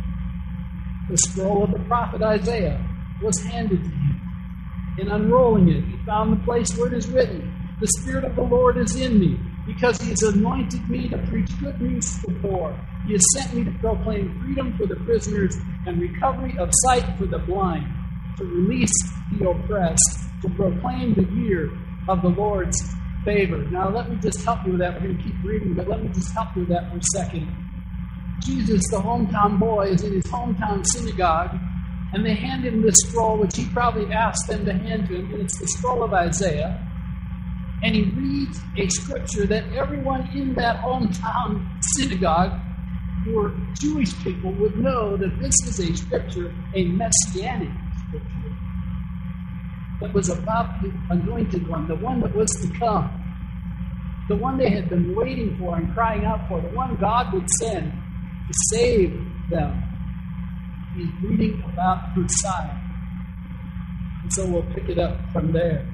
The 1.10 1.18
scroll 1.18 1.64
of 1.64 1.72
the 1.72 1.80
prophet 1.80 2.22
Isaiah 2.22 2.86
was 3.22 3.40
handed 3.44 3.84
to 3.84 3.90
him. 3.90 4.96
In 5.00 5.10
unrolling 5.10 5.70
it, 5.70 5.84
he 5.86 5.98
found 6.06 6.34
the 6.34 6.44
place 6.44 6.76
where 6.78 6.88
it 6.88 6.94
is 6.94 7.08
written, 7.08 7.54
The 7.80 7.88
Spirit 8.00 8.26
of 8.26 8.36
the 8.36 8.44
Lord 8.44 8.78
is 8.78 8.96
in 8.96 9.20
me, 9.20 9.40
because 9.66 10.00
he 10.02 10.10
has 10.10 10.22
anointed 10.24 10.90
me 10.90 11.08
to 11.10 11.18
preach 11.30 11.50
good 11.60 11.82
news 11.82 12.22
to 12.22 12.28
the 12.28 12.40
poor. 12.40 12.78
He 13.06 13.14
has 13.14 13.22
sent 13.34 13.54
me 13.54 13.64
to 13.64 13.72
proclaim 13.80 14.40
freedom 14.42 14.78
for 14.78 14.86
the 14.86 14.98
prisoners 14.98 15.56
and 15.86 16.02
recovery 16.02 16.58
of 16.60 16.70
sight 16.86 17.18
for 17.18 17.26
the 17.26 17.40
blind, 17.40 17.88
to 18.40 18.46
release 18.46 18.92
the 19.38 19.50
oppressed, 19.50 20.20
to 20.42 20.50
proclaim 20.50 21.14
the 21.14 21.28
year 21.36 21.70
of 22.08 22.22
the 22.22 22.30
Lord's 22.30 22.78
favor. 23.24 23.58
Now, 23.70 23.90
let 23.90 24.10
me 24.10 24.18
just 24.22 24.44
help 24.44 24.66
you 24.66 24.72
with 24.72 24.82
that. 24.82 24.94
We're 24.94 25.08
going 25.08 25.18
to 25.18 25.24
keep 25.24 25.36
reading, 25.44 25.74
but 25.74 25.88
let 25.88 26.02
me 26.02 26.10
just 26.10 26.32
help 26.34 26.56
you 26.56 26.62
with 26.62 26.70
that 26.70 26.90
for 26.90 26.98
a 26.98 27.02
second. 27.16 27.48
Jesus, 28.42 28.82
the 28.90 28.98
hometown 28.98 29.60
boy, 29.60 29.88
is 29.88 30.04
in 30.04 30.14
his 30.14 30.24
hometown 30.26 30.86
synagogue, 30.86 31.58
and 32.14 32.26
they 32.26 32.34
hand 32.34 32.64
him 32.64 32.82
this 32.82 32.96
scroll, 33.08 33.38
which 33.38 33.56
he 33.56 33.66
probably 33.68 34.12
asked 34.14 34.48
them 34.48 34.66
to 34.66 34.74
hand 34.74 35.08
to 35.10 35.16
him, 35.16 35.34
and 35.34 35.42
it's 35.42 35.60
the 35.60 35.68
scroll 35.68 36.02
of 36.04 36.14
Isaiah. 36.14 36.86
And 37.84 37.96
he 37.96 38.04
reads 38.04 38.60
a 38.78 38.88
scripture 38.90 39.46
that 39.48 39.64
everyone 39.74 40.30
in 40.34 40.54
that 40.56 40.82
hometown 40.82 41.70
synagogue, 41.96 42.60
who 43.24 43.36
were 43.36 43.54
Jewish 43.80 44.18
people, 44.24 44.54
would 44.54 44.78
know 44.78 45.18
that 45.18 45.40
this 45.40 45.54
is 45.68 45.80
a 45.80 45.96
scripture, 45.96 46.54
a 46.74 46.86
messianic 46.86 47.70
that 50.02 50.14
was 50.14 50.30
about 50.30 50.82
the 50.82 50.92
anointed 51.10 51.68
one, 51.68 51.88
the 51.88 51.96
one 51.96 52.22
that 52.22 52.36
was 52.36 52.50
to 52.62 52.80
come, 52.80 53.10
the 54.30 54.36
one 54.36 54.58
they 54.58 54.70
had 54.70 54.90
been 54.90 55.16
waiting 55.16 55.58
for 55.58 55.76
and 55.76 55.94
crying 55.94 56.24
out 56.26 56.48
for, 56.48 56.62
the 56.62 56.70
one 56.70 56.96
God 56.96 57.34
would 57.34 57.50
send 57.62 57.92
to 57.92 58.54
save 58.72 59.12
them. 59.50 59.84
He's 60.96 61.12
reading 61.24 61.64
about 61.72 62.18
Messiah. 62.18 62.78
And 64.24 64.34
so 64.34 64.46
we'll 64.46 64.74
pick 64.74 64.90
it 64.90 65.00
up 65.00 65.18
from 65.32 65.52
there. 65.52 65.86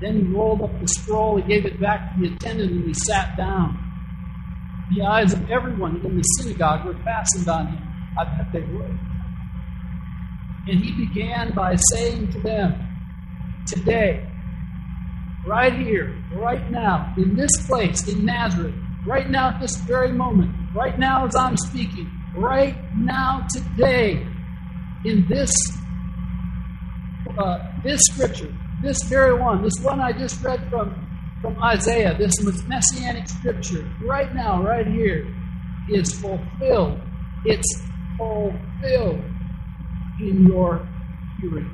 Then 0.00 0.16
he 0.16 0.22
rolled 0.32 0.62
up 0.62 0.80
the 0.80 0.88
scroll, 0.88 1.36
he 1.36 1.42
gave 1.42 1.66
it 1.66 1.78
back 1.80 2.14
to 2.14 2.20
the 2.20 2.34
attendant, 2.34 2.72
and 2.72 2.84
he 2.84 2.94
sat 2.94 3.36
down. 3.36 3.76
The 4.96 5.04
eyes 5.04 5.32
of 5.32 5.50
everyone 5.50 6.00
in 6.04 6.16
the 6.16 6.22
synagogue 6.22 6.86
were 6.86 6.96
fastened 7.04 7.48
on 7.48 7.66
him. 7.68 7.86
I 8.18 8.24
bet 8.24 8.52
they 8.52 8.60
were. 8.60 8.90
And 10.70 10.78
he 10.78 10.92
began 10.92 11.52
by 11.52 11.74
saying 11.92 12.30
to 12.30 12.40
them, 12.40 12.86
Today, 13.66 14.24
right 15.44 15.72
here, 15.72 16.16
right 16.32 16.70
now, 16.70 17.12
in 17.16 17.34
this 17.34 17.50
place, 17.66 18.06
in 18.06 18.24
Nazareth, 18.24 18.74
right 19.04 19.28
now 19.28 19.48
at 19.48 19.60
this 19.60 19.76
very 19.78 20.12
moment, 20.12 20.54
right 20.72 20.96
now 20.96 21.26
as 21.26 21.34
I'm 21.34 21.56
speaking, 21.56 22.08
right 22.36 22.76
now, 22.96 23.48
today, 23.52 24.24
in 25.04 25.26
this 25.28 25.52
uh, 27.36 27.58
this 27.82 28.00
scripture, 28.12 28.54
this 28.80 29.02
very 29.08 29.34
one, 29.34 29.62
this 29.62 29.78
one 29.82 29.98
I 29.98 30.12
just 30.12 30.40
read 30.42 30.70
from, 30.70 30.94
from 31.42 31.60
Isaiah, 31.62 32.16
this 32.16 32.32
messianic 32.68 33.28
scripture, 33.28 33.90
right 34.02 34.32
now, 34.34 34.62
right 34.62 34.86
here, 34.86 35.26
is 35.88 36.12
fulfilled. 36.12 37.00
It's 37.44 37.82
fulfilled 38.16 39.24
in 40.28 40.46
your 40.46 40.86
hearing. 41.40 41.70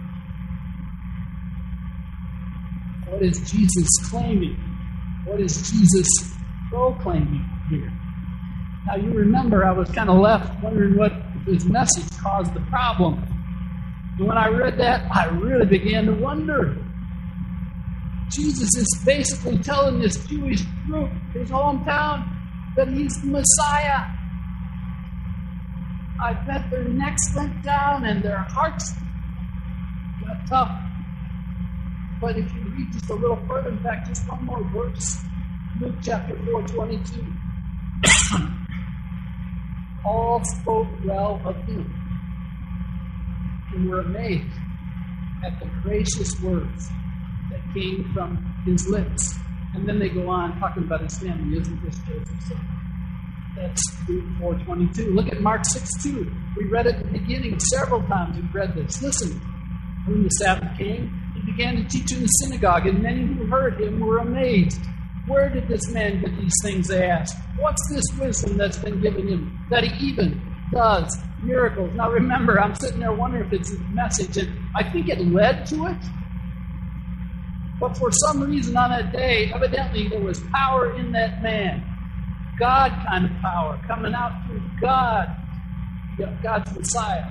What 3.09 3.23
is 3.23 3.39
Jesus 3.51 3.89
claiming? 4.11 4.57
What 5.25 5.41
is 5.41 5.71
Jesus 5.71 6.07
proclaiming 6.71 7.45
here? 7.71 7.93
Now, 8.87 8.97
you 8.97 9.13
remember 9.13 9.65
I 9.65 9.73
was 9.73 9.91
kind 9.91 10.09
of 10.09 10.19
left 10.19 10.63
wondering 10.63 10.97
what 10.97 11.13
his 11.45 11.65
message 11.65 12.09
caused 12.19 12.55
the 12.55 12.61
problem. 12.63 13.23
And 14.19 14.29
when 14.29 14.39
I 14.39 14.49
read 14.49 14.79
that, 14.79 15.11
I 15.15 15.27
really 15.27 15.67
began 15.67 16.07
to 16.07 16.13
wonder. 16.13 16.77
Jesus 18.31 18.75
is 18.77 19.03
basically 19.05 19.59
telling 19.59 20.01
this 20.01 20.17
Jewish 20.27 20.63
group, 20.87 21.11
his 21.33 21.51
hometown, 21.51 22.29
that 22.77 22.89
he's 22.89 23.21
the 23.23 23.29
Messiah. 23.29 24.07
I 26.23 26.33
bet 26.47 26.71
their 26.71 26.85
necks 26.85 27.35
went 27.35 27.63
down 27.63 28.05
and 28.07 28.23
their 28.23 28.39
hearts 28.39 28.93
got 30.25 30.47
tough. 30.49 30.81
But 32.21 32.39
if 32.39 32.53
you 32.55 32.63
read 32.63 32.93
just 32.93 33.11
a 33.11 33.15
little 33.15 33.39
further, 33.47 33.69
in 33.69 33.79
fact, 33.83 34.09
just 34.09 34.29
one 34.31 34.45
more 34.45 34.65
verse, 34.73 35.19
Luke 35.81 35.97
chapter 36.03 36.35
4, 36.47 36.63
22. 36.63 37.27
All 40.07 40.43
spoke 40.45 40.89
well 41.05 41.41
of 41.45 41.57
him 41.65 41.93
and 43.75 43.91
were 43.91 44.01
amazed 44.01 44.57
at 45.45 45.61
the 45.61 45.67
gracious 45.83 46.41
words 46.41 46.89
that 47.51 47.61
came 47.75 48.11
from 48.15 48.39
his 48.65 48.89
lips. 48.89 49.35
And 49.75 49.87
then 49.87 49.99
they 49.99 50.09
go 50.09 50.31
on 50.31 50.59
talking 50.59 50.85
about 50.85 51.03
his 51.03 51.19
family. 51.19 51.59
Isn't 51.59 51.85
this 51.85 51.99
Joseph? 52.09 52.59
That's 53.57 53.83
Luke 54.09 54.25
4.22. 54.41 55.15
Look 55.15 55.33
at 55.33 55.41
Mark 55.41 55.65
6 55.65 56.03
2. 56.03 56.33
We 56.57 56.65
read 56.67 56.87
it 56.87 56.97
at 56.97 57.05
the 57.05 57.19
beginning 57.19 57.59
several 57.59 58.03
times. 58.03 58.37
We've 58.37 58.55
read 58.55 58.75
this. 58.75 59.03
Listen. 59.03 59.41
When 60.07 60.23
the 60.23 60.29
Sabbath 60.29 60.79
came, 60.79 61.33
he 61.35 61.51
began 61.51 61.77
to 61.77 61.85
teach 61.85 62.13
in 62.13 62.23
the 62.23 62.29
synagogue, 62.29 62.87
and 62.87 63.03
many 63.03 63.27
who 63.27 63.45
heard 63.47 63.81
him 63.81 63.99
were 63.99 64.19
amazed. 64.19 64.81
Where 65.27 65.49
did 65.49 65.67
this 65.67 65.91
man 65.91 66.21
get 66.21 66.39
these 66.39 66.55
things? 66.63 66.87
They 66.87 67.11
asked. 67.11 67.37
What's 67.59 67.83
this 67.93 68.05
wisdom 68.21 68.57
that's 68.57 68.79
been 68.79 69.01
given 69.01 69.27
him 69.27 69.59
that 69.71 69.83
he 69.83 70.07
even 70.07 70.41
does 70.71 71.19
miracles? 71.43 71.91
Now 71.95 72.13
remember, 72.13 72.61
I'm 72.61 72.77
sitting 72.77 73.01
there 73.01 73.13
wondering 73.13 73.47
if 73.47 73.53
it's 73.53 73.73
a 73.73 73.79
message, 73.93 74.37
and 74.37 74.57
I 74.77 74.89
think 74.89 75.09
it 75.09 75.21
led 75.21 75.67
to 75.67 75.87
it. 75.87 75.97
But 77.81 77.97
for 77.97 78.13
some 78.13 78.43
reason 78.43 78.77
on 78.77 78.91
that 78.91 79.13
day, 79.13 79.51
evidently 79.53 80.07
there 80.07 80.21
was 80.21 80.41
power 80.55 80.97
in 80.97 81.11
that 81.13 81.43
man. 81.43 81.83
God 82.59 82.91
kind 83.07 83.27
of 83.27 83.31
power 83.43 83.79
coming 83.87 84.15
out 84.15 84.47
through 84.47 84.63
God, 84.81 85.29
God's 86.43 86.75
Messiah. 86.75 87.31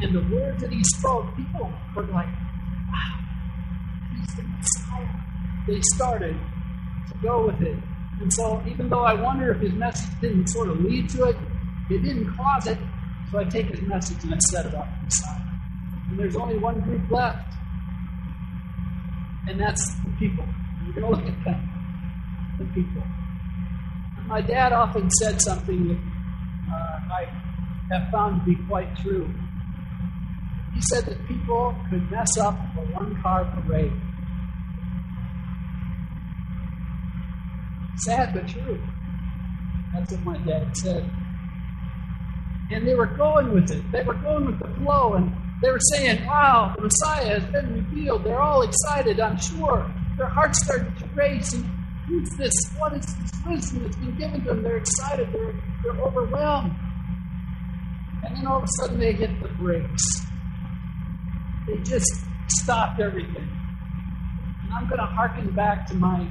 And 0.00 0.14
the 0.14 0.34
words 0.34 0.62
that 0.62 0.72
he 0.72 0.82
spoke, 0.84 1.26
people 1.36 1.72
were 1.96 2.02
like, 2.04 2.28
wow, 2.28 3.18
he's 4.14 4.36
the 4.36 4.42
Messiah. 4.44 5.08
They 5.66 5.80
started 5.96 6.36
to 7.08 7.14
go 7.20 7.46
with 7.46 7.60
it. 7.62 7.76
And 8.20 8.32
so, 8.32 8.62
even 8.66 8.88
though 8.88 9.02
I 9.02 9.14
wonder 9.14 9.52
if 9.52 9.60
his 9.60 9.72
message 9.72 10.10
didn't 10.20 10.48
sort 10.48 10.68
of 10.68 10.80
lead 10.80 11.08
to 11.10 11.24
it, 11.24 11.36
it 11.90 12.02
didn't 12.02 12.32
cause 12.36 12.66
it. 12.66 12.78
So 13.30 13.38
I 13.38 13.44
take 13.44 13.66
his 13.66 13.80
message 13.82 14.22
and 14.24 14.34
I 14.34 14.38
said 14.50 14.66
about 14.66 14.86
the 14.86 15.04
Messiah. 15.04 15.40
And 16.10 16.18
there's 16.18 16.36
only 16.36 16.58
one 16.58 16.80
group 16.80 17.10
left. 17.10 17.54
And 19.48 19.60
that's 19.60 19.84
the 20.04 20.10
people. 20.18 20.44
You're 20.84 20.94
going 20.94 21.12
to 21.12 21.20
look 21.20 21.26
at 21.28 21.44
them. 21.44 22.56
The 22.58 22.64
people. 22.66 23.02
My 24.28 24.42
dad 24.42 24.74
often 24.74 25.08
said 25.22 25.40
something 25.40 25.88
that 25.88 25.96
uh, 26.70 27.00
I 27.14 27.24
have 27.90 28.10
found 28.12 28.40
to 28.40 28.44
be 28.44 28.56
quite 28.68 28.94
true. 28.98 29.32
He 30.74 30.82
said 30.92 31.06
that 31.06 31.26
people 31.26 31.74
could 31.88 32.10
mess 32.10 32.36
up 32.36 32.54
a 32.76 32.80
one 32.92 33.18
car 33.22 33.46
parade. 33.46 33.90
Sad 38.04 38.34
but 38.34 38.46
true. 38.46 38.78
That's 39.94 40.12
what 40.12 40.22
my 40.24 40.38
dad 40.44 40.76
said. 40.76 41.10
And 42.70 42.86
they 42.86 42.94
were 42.94 43.06
going 43.06 43.54
with 43.54 43.70
it. 43.70 43.82
They 43.90 44.02
were 44.02 44.14
going 44.14 44.44
with 44.44 44.58
the 44.58 44.68
flow, 44.78 45.14
and 45.14 45.32
they 45.62 45.70
were 45.70 45.80
saying, 45.94 46.26
Wow, 46.26 46.74
the 46.76 46.82
Messiah 46.82 47.40
has 47.40 47.44
been 47.50 47.72
revealed. 47.72 48.24
They're 48.24 48.42
all 48.42 48.60
excited, 48.60 49.20
I'm 49.20 49.38
sure. 49.38 49.90
Their 50.18 50.28
hearts 50.28 50.62
started 50.62 50.98
to 50.98 51.06
race. 51.14 51.54
And 51.54 51.64
who's 52.08 52.30
this? 52.36 52.52
What 52.78 52.94
is 52.94 53.04
this 53.04 53.32
wisdom 53.46 53.82
that's 53.84 53.96
been 53.96 54.16
given 54.16 54.40
to 54.44 54.48
them? 54.48 54.62
They're 54.62 54.78
excited. 54.78 55.28
They're, 55.32 55.54
they're 55.82 56.00
overwhelmed. 56.02 56.74
And 58.24 58.36
then 58.36 58.46
all 58.46 58.58
of 58.58 58.64
a 58.64 58.68
sudden 58.80 58.98
they 58.98 59.12
hit 59.12 59.30
the 59.42 59.48
brakes. 59.48 60.04
They 61.66 61.76
just 61.82 62.10
stopped 62.48 63.00
everything. 63.00 63.48
And 64.64 64.72
I'm 64.72 64.88
going 64.88 64.98
to 64.98 65.06
harken 65.06 65.50
back 65.54 65.86
to 65.88 65.94
my 65.94 66.28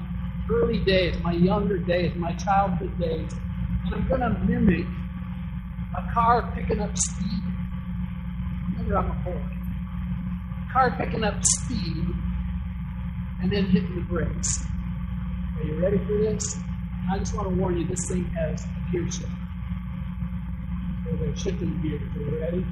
early 0.51 0.79
days, 0.79 1.15
my 1.21 1.33
younger 1.33 1.77
days, 1.77 2.13
my 2.15 2.33
childhood 2.33 2.99
days. 2.99 3.31
And 3.85 3.95
I'm 3.95 4.07
going 4.07 4.21
to 4.21 4.29
mimic 4.45 4.85
a 5.97 6.13
car 6.13 6.51
picking 6.55 6.79
up 6.79 6.97
speed. 6.97 7.43
Remember, 8.71 8.97
I'm 8.97 9.11
a. 9.11 9.57
A 10.67 10.73
car 10.73 10.95
picking 10.97 11.23
up 11.23 11.43
speed 11.43 12.05
and 13.41 13.51
then 13.51 13.65
hitting 13.65 13.95
the 13.95 14.01
brakes. 14.01 14.65
Are 15.57 15.63
you 15.63 15.79
ready 15.81 15.97
for 15.97 16.17
this? 16.17 16.57
I 17.11 17.17
just 17.19 17.35
want 17.35 17.49
to 17.49 17.55
warn 17.55 17.77
you, 17.77 17.87
this 17.87 18.07
thing 18.09 18.25
has 18.25 18.63
a 18.63 18.91
gear 18.91 19.11
shift. 19.11 19.27
So 21.05 21.15
they're 21.17 21.35
shifting 21.35 21.81
gears. 21.81 22.01
Are 22.15 22.19
you 22.19 22.39
ready? 22.39 22.65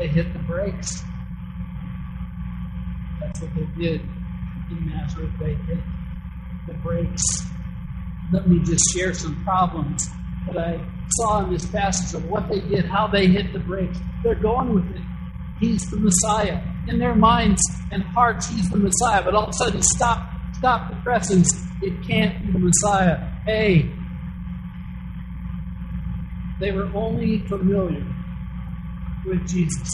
They 0.00 0.08
hit 0.08 0.32
the 0.32 0.38
brakes. 0.38 1.02
That's 3.20 3.42
what 3.42 3.54
they 3.54 3.66
did 3.78 4.00
in 4.70 4.88
Nazareth. 4.88 5.30
They 5.38 5.54
hit 5.54 5.78
the 6.66 6.72
brakes. 6.72 7.22
Let 8.32 8.48
me 8.48 8.60
just 8.64 8.82
share 8.94 9.12
some 9.12 9.42
problems 9.44 10.08
that 10.46 10.56
I 10.56 10.80
saw 11.10 11.44
in 11.44 11.52
this 11.52 11.66
passage 11.66 12.14
of 12.14 12.28
what 12.30 12.48
they 12.48 12.60
did, 12.60 12.84
how 12.84 13.08
they 13.08 13.26
hit 13.26 13.52
the 13.52 13.58
brakes. 13.58 13.98
They're 14.22 14.34
going 14.36 14.74
with 14.74 14.96
it. 14.96 15.02
He's 15.60 15.90
the 15.90 15.98
Messiah. 15.98 16.62
In 16.88 16.98
their 16.98 17.14
minds 17.14 17.60
and 17.90 18.02
hearts, 18.02 18.48
he's 18.48 18.70
the 18.70 18.78
Messiah. 18.78 19.22
But 19.22 19.34
all 19.34 19.44
of 19.44 19.50
a 19.50 19.52
sudden, 19.52 19.82
stop, 19.82 20.30
stop 20.54 20.90
the 20.90 20.96
presence. 21.02 21.48
It 21.82 22.06
can't 22.06 22.46
be 22.46 22.52
the 22.52 22.58
Messiah. 22.58 23.18
Hey, 23.44 23.90
they 26.60 26.72
were 26.72 26.90
only 26.94 27.40
familiar 27.48 28.06
with 29.26 29.46
Jesus. 29.48 29.90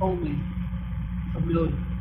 Only 0.00 0.36
familiar. 1.32 1.91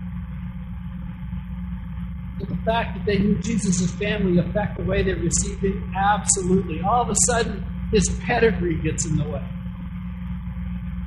The 2.47 2.57
fact 2.65 2.97
that 2.97 3.05
they 3.05 3.19
knew 3.19 3.39
Jesus' 3.39 3.91
family 3.91 4.39
affect 4.39 4.77
the 4.77 4.83
way 4.83 5.03
they 5.03 5.13
received 5.13 5.63
him? 5.63 5.93
Absolutely. 5.95 6.81
All 6.81 7.01
of 7.03 7.09
a 7.09 7.15
sudden, 7.27 7.65
his 7.91 8.07
pedigree 8.25 8.81
gets 8.81 9.05
in 9.05 9.17
the 9.17 9.27
way. 9.27 9.43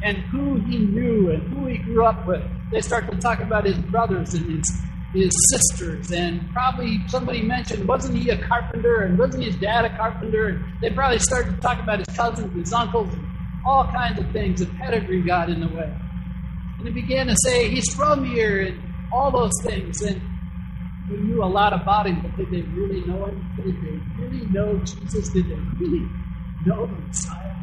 And 0.02 0.18
who 0.18 0.56
he 0.60 0.78
knew 0.78 1.30
and 1.30 1.42
who 1.52 1.66
he 1.66 1.78
grew 1.78 2.04
up 2.04 2.26
with. 2.26 2.42
They 2.70 2.80
start 2.80 3.10
to 3.10 3.16
talk 3.18 3.40
about 3.40 3.64
his 3.64 3.78
brothers 3.78 4.34
and 4.34 4.58
his, 4.58 4.82
his 5.14 5.30
sisters. 5.50 6.10
And 6.10 6.50
probably 6.52 7.00
somebody 7.08 7.42
mentioned, 7.42 7.88
wasn't 7.88 8.18
he 8.18 8.30
a 8.30 8.38
carpenter? 8.46 9.02
And 9.02 9.18
wasn't 9.18 9.44
his 9.44 9.56
dad 9.56 9.86
a 9.86 9.96
carpenter? 9.96 10.48
And 10.48 10.64
they 10.82 10.90
probably 10.90 11.20
started 11.20 11.56
to 11.56 11.60
talk 11.60 11.82
about 11.82 12.00
his 12.00 12.16
cousins, 12.16 12.52
his 12.54 12.72
uncles, 12.72 13.12
and 13.14 13.26
all 13.66 13.86
kinds 13.92 14.18
of 14.18 14.30
things. 14.32 14.60
The 14.60 14.66
pedigree 14.66 15.22
got 15.22 15.48
in 15.48 15.60
the 15.60 15.68
way. 15.68 15.90
And 16.78 16.86
he 16.86 16.92
began 16.92 17.28
to 17.28 17.36
say, 17.44 17.70
he's 17.70 17.94
from 17.94 18.26
here, 18.26 18.60
and 18.60 18.82
all 19.10 19.30
those 19.30 19.52
things. 19.62 20.02
And 20.02 20.20
we 21.10 21.16
knew 21.18 21.42
a 21.42 21.46
lot 21.46 21.72
about 21.72 22.06
him, 22.06 22.22
but 22.22 22.36
did 22.36 22.50
they 22.50 22.62
really 22.70 23.02
know 23.02 23.26
him? 23.26 23.46
Did 23.56 23.76
they 23.82 24.22
really 24.22 24.46
know 24.46 24.78
Jesus? 24.78 25.28
Did 25.28 25.48
they 25.48 25.60
really 25.78 26.08
know 26.64 26.86
the 26.86 26.92
Messiah? 26.92 27.54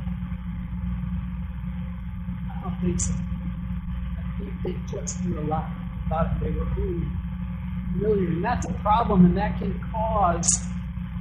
I 2.51 2.61
don't 2.61 2.79
think 2.81 2.99
so. 2.99 3.13
I 3.13 4.37
think 4.37 4.53
they 4.63 4.95
just 4.95 5.23
knew 5.23 5.39
a 5.39 5.41
lot 5.41 5.69
about 6.05 6.33
him. 6.33 6.39
They 6.43 6.51
were 6.51 6.65
really 6.75 7.07
familiar. 7.93 8.27
And 8.27 8.43
that's 8.43 8.67
a 8.67 8.73
problem, 8.73 9.25
and 9.25 9.37
that 9.37 9.57
can 9.57 9.79
cause 9.91 10.47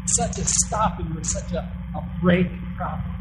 such 0.06 0.38
a 0.38 0.44
stopping 0.44 1.16
or 1.16 1.24
such 1.24 1.52
a, 1.52 1.59
a 1.96 2.18
brake 2.20 2.50
problem 2.76 3.14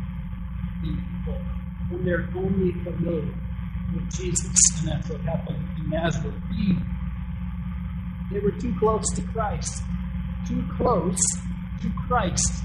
in 0.83 0.95
people 0.95 1.41
when 1.89 2.05
they're 2.05 2.27
only 2.35 2.73
familiar 2.83 3.33
with 3.95 4.11
Jesus. 4.11 4.55
And 4.79 4.89
that's 4.89 5.09
what 5.09 5.21
happened 5.21 5.65
in 5.77 5.89
Nazareth. 5.89 6.33
They 8.31 8.39
were 8.39 8.51
too 8.51 8.75
close 8.79 9.05
to 9.15 9.21
Christ. 9.33 9.81
Too 10.47 10.63
close 10.77 11.19
to 11.81 11.91
Christ. 12.07 12.63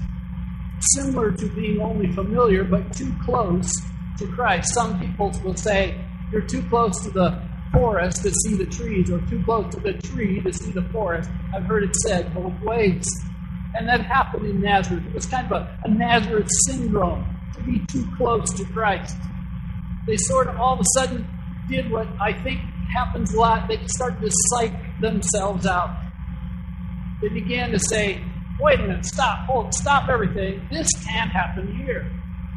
Similar 0.93 1.31
to 1.31 1.47
being 1.55 1.81
only 1.81 2.11
familiar, 2.11 2.63
but 2.63 2.93
too 2.93 3.13
close 3.23 3.71
to 4.19 4.27
Christ. 4.27 4.73
Some 4.73 4.99
people 4.99 5.31
will 5.43 5.55
say, 5.55 5.99
You're 6.31 6.41
too 6.41 6.61
close 6.69 7.03
to 7.03 7.11
the 7.11 7.41
forest 7.73 8.23
to 8.23 8.31
see 8.31 8.55
the 8.55 8.65
trees, 8.65 9.11
or 9.11 9.19
too 9.27 9.43
close 9.43 9.73
to 9.73 9.79
the 9.81 9.93
tree 9.93 10.41
to 10.41 10.53
see 10.53 10.71
the 10.71 10.83
forest. 10.83 11.29
I've 11.53 11.63
heard 11.63 11.83
it 11.83 11.95
said 11.95 12.33
both 12.33 12.53
ways. 12.61 13.05
And 13.77 13.89
that 13.89 14.01
happened 14.01 14.45
in 14.45 14.61
Nazareth. 14.61 15.05
It 15.05 15.13
was 15.13 15.25
kind 15.25 15.51
of 15.51 15.51
a, 15.51 15.79
a 15.83 15.89
Nazareth 15.89 16.49
syndrome 16.67 17.25
to 17.55 17.63
be 17.63 17.79
too 17.87 18.07
close 18.15 18.53
to 18.53 18.65
Christ. 18.65 19.17
They 20.07 20.17
sort 20.17 20.47
of 20.47 20.57
all 20.57 20.73
of 20.75 20.79
a 20.79 20.99
sudden 20.99 21.27
did 21.69 21.91
what 21.91 22.07
I 22.21 22.31
think 22.31 22.61
happens 22.93 23.33
a 23.33 23.39
lot. 23.39 23.67
They 23.67 23.79
start 23.87 24.19
to 24.21 24.29
psych 24.29 24.73
themselves 25.01 25.65
out. 25.65 25.89
They 27.21 27.29
began 27.29 27.71
to 27.71 27.79
say, 27.79 28.21
wait 28.59 28.79
a 28.79 28.83
minute, 28.83 29.05
stop, 29.05 29.45
hold, 29.45 29.73
stop 29.73 30.09
everything. 30.09 30.67
This 30.71 30.87
can't 31.05 31.31
happen 31.31 31.75
here. 31.75 32.09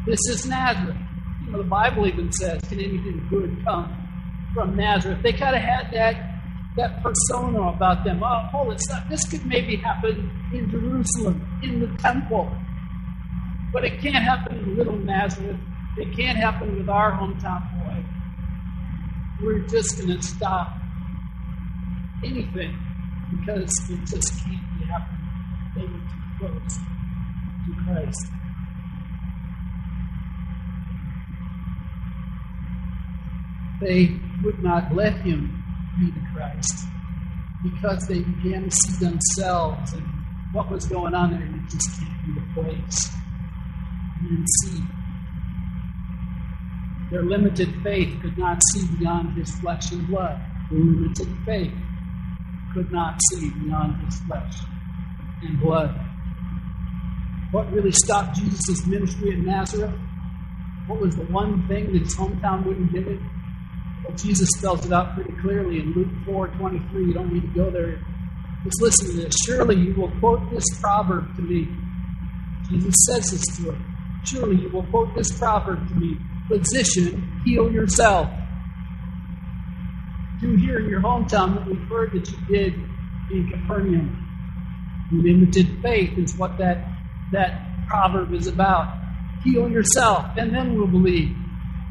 This 0.07 0.21
is 0.31 0.47
Nazareth. 0.47 0.97
You 1.45 1.53
know, 1.53 1.59
the 1.59 1.69
Bible 1.69 2.07
even 2.07 2.33
says, 2.33 2.61
can 2.63 2.79
anything 2.79 3.27
good 3.31 3.65
come 3.65 3.95
from 4.55 4.77
Nazareth? 4.77 5.23
They 5.23 5.33
kind 5.33 5.57
of 5.57 5.63
had 5.63 5.91
that 5.93 6.39
that 6.77 7.03
persona 7.03 7.69
about 7.69 8.05
them. 8.05 8.23
Oh, 8.23 8.41
hold 8.53 8.73
it, 8.73 8.81
stop. 8.81 9.09
This 9.09 9.25
could 9.29 9.45
maybe 9.45 9.77
happen 9.77 10.31
in 10.53 10.71
Jerusalem, 10.71 11.61
in 11.63 11.81
the 11.81 11.89
temple. 11.99 12.51
But 13.73 13.85
it 13.85 14.01
can't 14.01 14.25
happen 14.25 14.59
in 14.59 14.77
little 14.77 14.97
Nazareth. 14.97 15.59
It 15.99 16.17
can't 16.17 16.39
happen 16.39 16.77
with 16.79 16.89
our 16.89 17.13
hometown 17.13 17.63
boy. 17.85 17.88
We're 19.41 19.61
just 19.69 19.97
going 19.99 20.17
to 20.17 20.23
stop 20.23 20.77
anything 22.25 22.77
because 23.31 23.73
it 23.89 24.01
just 24.05 24.33
can't 24.45 24.79
be 24.79 24.85
happening. 24.87 25.19
They 25.77 25.83
were 25.83 25.89
too 25.89 26.25
close 26.41 26.79
to 27.67 27.85
Christ. 27.85 28.27
They 33.81 34.21
would 34.43 34.63
not 34.63 34.93
let 34.95 35.15
him 35.21 35.63
be 36.01 36.11
the 36.11 36.27
Christ 36.35 36.87
because 37.63 38.09
they 38.09 38.21
began 38.21 38.65
to 38.65 38.71
see 38.71 39.05
themselves 39.05 39.93
and 39.93 40.05
what 40.53 40.71
was 40.71 40.87
going 40.87 41.15
on 41.15 41.33
there, 41.33 41.43
and 41.43 41.55
it 41.55 41.71
just 41.71 42.01
can't 42.01 42.27
be 42.27 42.41
the 42.41 42.63
place. 42.63 43.11
And 44.21 44.31
then 44.31 44.45
see. 44.63 44.98
Their 47.11 47.23
limited 47.23 47.75
faith 47.83 48.21
could 48.21 48.37
not 48.37 48.61
see 48.73 48.87
beyond 48.99 49.37
his 49.37 49.51
flesh 49.61 49.93
and 49.93 50.07
blood. 50.09 50.39
Their 50.71 50.81
limited 50.81 51.29
faith 51.47 51.73
could 52.75 52.93
not 52.93 53.19
see 53.31 53.51
beyond 53.51 54.05
his 54.05 54.21
flesh 54.21 54.61
and 55.43 55.59
blood. 55.59 55.99
What 57.51 57.73
really 57.73 57.93
stopped 57.93 58.37
Jesus' 58.37 58.87
ministry 58.87 59.31
in 59.31 59.47
Nazareth? 59.47 59.95
What 60.87 61.01
was 61.01 61.17
the 61.17 61.25
one 61.25 61.67
thing 61.67 61.93
that 61.93 62.03
his 62.03 62.15
hometown 62.15 62.67
wouldn't 62.67 62.93
give 62.93 63.09
it? 63.09 63.19
Well, 64.05 64.17
Jesus 64.17 64.49
spells 64.59 64.85
it 64.85 64.93
out 64.93 65.15
pretty 65.15 65.33
clearly 65.41 65.81
in 65.81 65.93
Luke 65.93 66.13
4 66.27 66.49
23. 66.49 67.07
You 67.07 67.15
don't 67.15 67.33
need 67.33 67.43
to 67.43 67.55
go 67.55 67.71
there 67.71 67.99
Just 68.65 68.83
listen 68.83 69.07
to 69.07 69.13
this. 69.25 69.35
Surely 69.47 69.77
you 69.77 69.95
will 69.95 70.13
quote 70.21 70.51
this 70.51 70.65
proverb 70.79 71.35
to 71.37 71.43
me. 71.43 71.69
Jesus 72.69 72.95
says 73.07 73.31
this 73.31 73.57
to 73.57 73.73
him. 73.73 73.95
Surely 74.25 74.57
you 74.57 74.69
will 74.69 74.85
quote 74.85 75.15
this 75.15 75.33
proverb 75.39 75.89
to 75.89 75.95
me 75.95 76.19
Physician, 76.49 77.43
heal 77.45 77.71
yourself. 77.71 78.29
Do 80.41 80.57
here 80.57 80.79
in 80.79 80.89
your 80.89 81.03
hometown 81.03 81.57
what 81.57 81.67
we've 81.67 81.89
heard 81.89 82.13
that 82.13 82.31
you 82.31 82.39
did 82.47 82.75
in 83.31 83.51
Capernaum. 83.51 84.25
Limited 85.13 85.83
faith 85.83 86.17
is 86.17 86.37
what 86.37 86.57
that, 86.59 86.87
that 87.33 87.87
proverb 87.89 88.33
is 88.33 88.47
about. 88.47 88.95
Heal 89.45 89.69
yourself, 89.69 90.27
and 90.37 90.55
then 90.55 90.77
we'll 90.77 90.87
believe. 90.87 91.37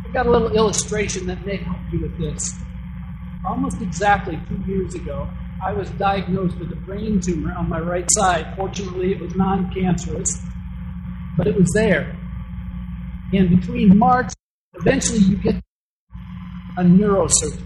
I've 0.06 0.14
got 0.14 0.26
a 0.26 0.32
little 0.32 0.52
illustration 0.56 1.28
that 1.28 1.46
may 1.46 1.58
help 1.58 1.78
you 1.92 2.02
with 2.02 2.18
this. 2.18 2.54
Almost 3.46 3.82
exactly 3.82 4.40
two 4.48 4.64
years 4.72 4.96
ago, 4.96 5.30
I 5.64 5.74
was 5.74 5.90
diagnosed 5.92 6.58
with 6.58 6.72
a 6.72 6.76
brain 6.76 7.20
tumor 7.20 7.54
on 7.54 7.70
my 7.70 7.80
right 7.80 8.08
side. 8.12 8.56
Fortunately, 8.56 9.12
it 9.12 9.20
was 9.20 9.36
non 9.36 9.72
cancerous, 9.74 10.42
but 11.38 11.48
it 11.48 11.56
was 11.56 11.70
there. 11.74 12.16
And 13.34 13.60
between 13.60 13.98
March, 13.98 14.32
eventually 14.80 15.20
you 15.20 15.38
get 15.38 15.56
a 16.78 16.84
neurosurgeon. 16.84 17.64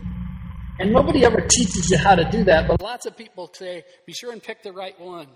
And 0.80 0.93
nobody 0.93 1.24
ever 1.26 1.41
teaches 1.41 1.89
you 1.91 1.97
how 1.97 2.15
to 2.15 2.24
do 2.32 2.43
that, 2.45 2.67
but 2.67 2.82
lots 2.82 3.06
of 3.06 3.15
people 3.15 3.52
say, 3.54 3.84
be 4.08 4.13
sure 4.13 4.32
and 4.32 4.41
pick 4.41 4.63
the 4.63 4.71
right 4.71 5.00
one. 5.00 5.28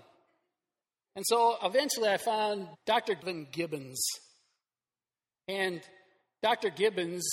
And 1.14 1.24
so 1.26 1.56
eventually 1.62 2.08
I 2.08 2.16
found 2.16 2.68
Dr. 2.84 3.14
Glenn 3.14 3.46
Gibbons. 3.52 4.04
And 5.48 5.80
Dr. 6.42 6.70
Gibbons, 6.70 7.26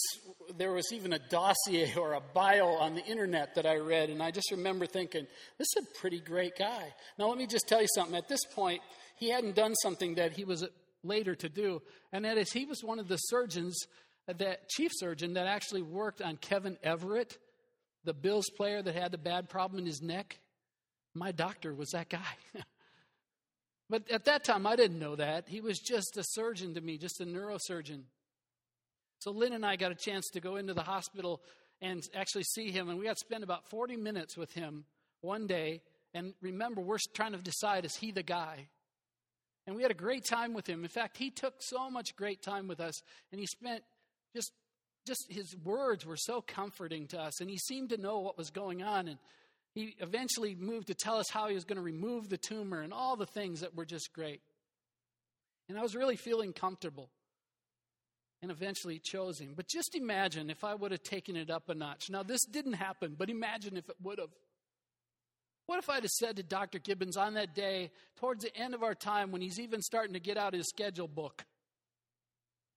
there 0.57 0.71
was 0.71 0.91
even 0.93 1.13
a 1.13 1.19
dossier 1.29 1.93
or 1.97 2.13
a 2.13 2.21
bio 2.33 2.67
on 2.67 2.95
the 2.95 3.03
internet 3.03 3.55
that 3.55 3.65
I 3.65 3.75
read, 3.77 4.09
and 4.09 4.23
I 4.23 4.31
just 4.31 4.51
remember 4.51 4.85
thinking, 4.85 5.27
this 5.57 5.67
is 5.75 5.83
a 5.83 5.99
pretty 5.99 6.19
great 6.19 6.57
guy. 6.57 6.93
Now, 7.19 7.27
let 7.27 7.37
me 7.37 7.45
just 7.45 7.67
tell 7.67 7.81
you 7.81 7.87
something. 7.93 8.15
At 8.15 8.29
this 8.29 8.45
point, 8.55 8.81
he 9.17 9.29
hadn't 9.29 9.55
done 9.55 9.75
something 9.75 10.15
that 10.15 10.33
he 10.33 10.45
was 10.45 10.65
later 11.03 11.35
to 11.35 11.49
do, 11.49 11.81
and 12.13 12.23
that 12.25 12.37
is 12.37 12.51
he 12.53 12.65
was 12.65 12.81
one 12.83 12.99
of 12.99 13.07
the 13.07 13.17
surgeons, 13.17 13.77
that 14.27 14.69
chief 14.69 14.91
surgeon 14.93 15.33
that 15.33 15.47
actually 15.47 15.81
worked 15.81 16.21
on 16.21 16.37
Kevin 16.37 16.77
Everett, 16.83 17.37
the 18.03 18.13
Bills 18.13 18.49
player 18.55 18.81
that 18.81 18.95
had 18.95 19.11
the 19.11 19.17
bad 19.17 19.49
problem 19.49 19.79
in 19.79 19.85
his 19.85 20.01
neck. 20.01 20.39
My 21.13 21.31
doctor 21.31 21.73
was 21.73 21.89
that 21.89 22.09
guy. 22.09 22.19
but 23.89 24.09
at 24.09 24.25
that 24.25 24.43
time, 24.43 24.65
I 24.65 24.75
didn't 24.75 24.99
know 24.99 25.15
that. 25.15 25.47
He 25.47 25.61
was 25.61 25.79
just 25.79 26.17
a 26.17 26.23
surgeon 26.23 26.73
to 26.75 26.81
me, 26.81 26.97
just 26.97 27.21
a 27.21 27.25
neurosurgeon. 27.25 28.03
So 29.19 29.31
Lynn 29.31 29.53
and 29.53 29.65
I 29.65 29.75
got 29.75 29.91
a 29.91 29.95
chance 29.95 30.29
to 30.31 30.41
go 30.41 30.55
into 30.55 30.73
the 30.73 30.83
hospital 30.83 31.41
and 31.81 32.01
actually 32.15 32.43
see 32.43 32.71
him, 32.71 32.89
and 32.89 32.97
we 32.97 33.05
got 33.05 33.17
to 33.17 33.25
spend 33.25 33.43
about 33.43 33.69
40 33.69 33.97
minutes 33.97 34.37
with 34.37 34.53
him 34.53 34.85
one 35.21 35.47
day. 35.47 35.81
And 36.13 36.33
remember, 36.41 36.81
we're 36.81 36.97
trying 37.13 37.33
to 37.33 37.37
decide 37.39 37.85
is 37.85 37.95
he 37.95 38.11
the 38.11 38.23
guy? 38.23 38.67
And 39.65 39.75
we 39.75 39.81
had 39.81 39.91
a 39.91 39.95
great 39.95 40.25
time 40.25 40.53
with 40.53 40.67
him. 40.67 40.83
In 40.83 40.89
fact, 40.89 41.17
he 41.17 41.29
took 41.29 41.55
so 41.59 41.89
much 41.89 42.15
great 42.15 42.41
time 42.41 42.67
with 42.67 42.79
us, 42.79 43.01
and 43.31 43.39
he 43.39 43.47
spent 43.47 43.83
just 44.33 44.51
just 45.05 45.25
his 45.29 45.55
words 45.63 46.05
were 46.05 46.17
so 46.17 46.41
comforting 46.41 47.07
to 47.07 47.19
us, 47.19 47.41
and 47.41 47.49
he 47.49 47.57
seemed 47.57 47.89
to 47.89 47.97
know 47.97 48.19
what 48.19 48.37
was 48.37 48.49
going 48.49 48.83
on. 48.83 49.07
And 49.07 49.17
he 49.73 49.95
eventually 49.99 50.55
moved 50.55 50.87
to 50.87 50.93
tell 50.93 51.17
us 51.17 51.29
how 51.29 51.47
he 51.47 51.55
was 51.55 51.65
going 51.65 51.77
to 51.77 51.83
remove 51.83 52.29
the 52.29 52.37
tumor 52.37 52.81
and 52.81 52.93
all 52.93 53.15
the 53.15 53.25
things 53.25 53.61
that 53.61 53.75
were 53.75 53.85
just 53.85 54.13
great. 54.13 54.41
And 55.67 55.77
I 55.77 55.81
was 55.81 55.95
really 55.95 56.15
feeling 56.15 56.53
comfortable 56.53 57.09
and 58.41 58.51
eventually 58.51 58.99
chose 58.99 59.39
him. 59.39 59.53
But 59.55 59.67
just 59.67 59.95
imagine 59.95 60.49
if 60.49 60.63
I 60.63 60.75
would 60.75 60.91
have 60.91 61.03
taken 61.03 61.35
it 61.35 61.49
up 61.49 61.69
a 61.69 61.75
notch. 61.75 62.09
Now, 62.09 62.23
this 62.23 62.45
didn't 62.45 62.73
happen, 62.73 63.15
but 63.17 63.29
imagine 63.29 63.77
if 63.77 63.89
it 63.89 63.95
would 64.01 64.19
have. 64.19 64.29
What 65.65 65.79
if 65.79 65.89
I'd 65.89 66.03
have 66.03 66.11
said 66.11 66.35
to 66.35 66.43
Dr. 66.43 66.77
Gibbons 66.77 67.15
on 67.15 67.35
that 67.35 67.55
day, 67.55 67.91
towards 68.17 68.43
the 68.43 68.55
end 68.55 68.73
of 68.73 68.83
our 68.83 68.93
time, 68.93 69.31
when 69.31 69.41
he's 69.41 69.61
even 69.61 69.81
starting 69.81 70.13
to 70.13 70.19
get 70.19 70.37
out 70.37 70.53
his 70.53 70.67
schedule 70.67 71.07
book, 71.07 71.45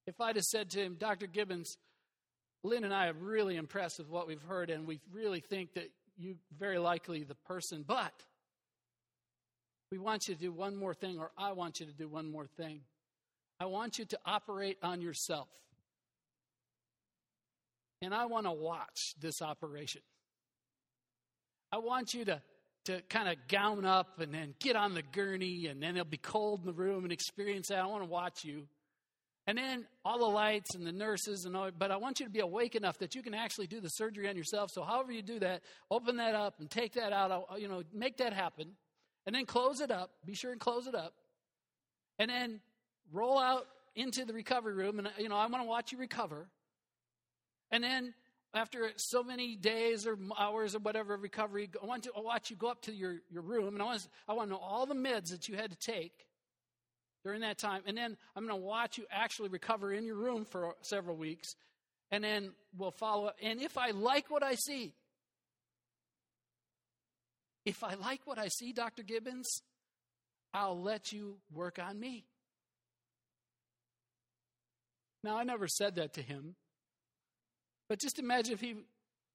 if 0.07 0.21
I'd 0.21 0.37
have 0.37 0.45
said 0.45 0.71
to 0.71 0.81
him, 0.81 0.97
Dr. 0.99 1.27
Gibbons, 1.27 1.79
Lynn 2.63 2.85
and 2.85 2.95
I 2.95 3.09
are 3.09 3.13
really 3.13 3.57
impressed 3.57 3.99
with 3.99 4.09
what 4.09 4.27
we've 4.27 4.43
heard, 4.43 4.71
and 4.71 4.87
we 4.87 5.01
really 5.13 5.41
think 5.41 5.75
that 5.75 5.91
you 6.17 6.37
very 6.59 6.79
likely 6.79 7.23
the 7.23 7.35
person, 7.35 7.85
but 7.87 8.13
we 9.91 9.99
want 9.99 10.29
you 10.29 10.35
to 10.35 10.41
do 10.41 10.53
one 10.53 10.77
more 10.77 10.95
thing, 10.95 11.19
or 11.19 11.31
I 11.37 11.53
want 11.53 11.81
you 11.81 11.87
to 11.87 11.93
do 11.93 12.09
one 12.09 12.31
more 12.31 12.47
thing. 12.47 12.81
I 13.61 13.67
want 13.67 13.99
you 13.99 14.05
to 14.07 14.19
operate 14.25 14.79
on 14.83 15.01
yourself. 15.01 15.49
And 18.03 18.15
I 18.15 18.27
want 18.27 18.47
to 18.47 18.53
watch 18.53 19.15
this 19.21 19.41
operation. 19.41 20.03
I 21.73 21.79
want 21.79 22.15
you 22.15 22.25
to, 22.27 22.43
to 22.87 23.01
kind 23.09 23.29
of 23.29 23.37
gown 23.49 23.85
up 23.85 24.21
and 24.21 24.35
then 24.35 24.55
get 24.61 24.77
on 24.77 24.95
the 24.95 25.03
gurney, 25.03 25.67
and 25.67 25.83
then 25.83 25.97
it'll 25.97 26.05
be 26.05 26.17
cold 26.17 26.61
in 26.61 26.67
the 26.67 26.73
room 26.73 27.05
and 27.05 27.13
experience 27.13 27.69
that. 27.69 27.79
I 27.79 27.87
want 27.87 28.03
to 28.03 28.11
watch 28.11 28.45
you. 28.45 28.69
And 29.47 29.57
then 29.57 29.87
all 30.05 30.19
the 30.19 30.25
lights 30.25 30.75
and 30.75 30.85
the 30.85 30.93
nurses 30.93 31.45
and 31.45 31.57
all, 31.57 31.71
but 31.77 31.93
I 31.93 31.97
want 31.99 32.19
you 32.19 32.27
to 32.27 32.33
be 32.33 32.41
awake 32.41 32.75
enough 32.75 32.99
that 32.99 33.15
you 33.15 33.23
can 33.23 33.33
actually 33.33 33.69
do 33.69 33.81
the 33.81 33.89
surgery 33.89 34.29
on 34.29 34.37
yourself. 34.37 34.73
So 34.73 34.83
however 34.83 35.13
you 35.13 35.23
do 35.23 35.39
that, 35.39 35.63
open 35.89 36.17
that 36.17 36.35
up 36.35 36.59
and 36.59 36.69
take 36.69 36.95
that 36.95 37.13
out, 37.13 37.49
you 37.59 37.69
know, 37.69 37.85
make 37.93 38.17
that 38.17 38.33
happen. 38.33 38.73
And 39.25 39.35
then 39.35 39.45
close 39.45 39.81
it 39.81 39.91
up. 39.91 40.11
Be 40.25 40.35
sure 40.35 40.53
and 40.53 40.61
close 40.61 40.87
it 40.87 40.95
up. 40.95 41.15
And 42.19 42.31
then 42.31 42.61
roll 43.13 43.39
out 43.39 43.67
into 43.95 44.25
the 44.25 44.33
recovery 44.33 44.75
room, 44.75 44.99
and 44.99 45.09
you 45.19 45.29
know, 45.29 45.37
I 45.37 45.47
want 45.47 45.63
to 45.65 45.69
watch 45.69 45.91
you 45.91 45.99
recover. 45.99 46.49
And 47.71 47.83
then 47.83 48.15
after 48.55 48.91
so 48.97 49.23
many 49.23 49.57
days 49.57 50.07
or 50.07 50.19
hours 50.39 50.75
or 50.75 50.79
whatever 50.81 51.15
of 51.15 51.23
recovery, 51.23 51.71
I 51.83 51.87
want 51.87 52.05
to 52.05 52.13
watch 52.17 52.51
you 52.51 52.57
go 52.57 52.69
up 52.69 52.83
to 52.83 52.93
your, 52.93 53.17
your 53.31 53.43
room, 53.43 53.75
and 53.75 53.83
I 53.83 53.87
want, 53.87 54.01
to, 54.01 54.09
I 54.29 54.33
want 54.35 54.49
to 54.49 54.55
know 54.55 54.61
all 54.61 54.87
the 54.87 54.95
meds 54.95 55.31
that 55.31 55.49
you 55.49 55.57
had 55.57 55.71
to 55.71 55.77
take 55.77 56.27
during 57.27 57.41
that 57.41 57.59
time. 57.59 57.83
And 57.87 57.99
then 57.99 58.17
I'm 58.37 58.47
going 58.47 58.57
to 58.57 58.65
watch 58.65 58.99
you 58.99 59.05
actually 59.11 59.49
recover 59.49 59.93
in 59.93 60.05
your 60.07 60.15
room 60.15 60.45
for 60.45 60.77
several 60.83 61.17
weeks, 61.17 61.57
and 62.13 62.23
then 62.23 62.53
we'll 62.79 62.93
follow 62.93 63.27
up. 63.27 63.37
And 63.43 63.61
if 63.61 63.77
I 63.77 63.91
like 63.91 64.31
what 64.31 64.45
I 64.45 64.55
see, 64.55 64.95
if 67.65 67.83
I 67.83 67.95
like 67.95 68.21
what 68.27 68.39
I 68.39 68.47
see, 68.47 68.73
Dr. 68.73 69.03
Gibbons, 69.03 69.61
I'll 70.55 70.81
let 70.81 71.11
you 71.11 71.39
work 71.53 71.81
on 71.81 71.99
me. 71.99 72.27
Now, 75.25 75.37
I 75.37 75.43
never 75.43 75.67
said 75.67 75.97
that 75.97 76.15
to 76.15 76.23
him. 76.23 76.55
But 77.89 77.99
just 77.99 78.21
imagine 78.21 78.55
if 78.55 78.61
he 78.61 78.77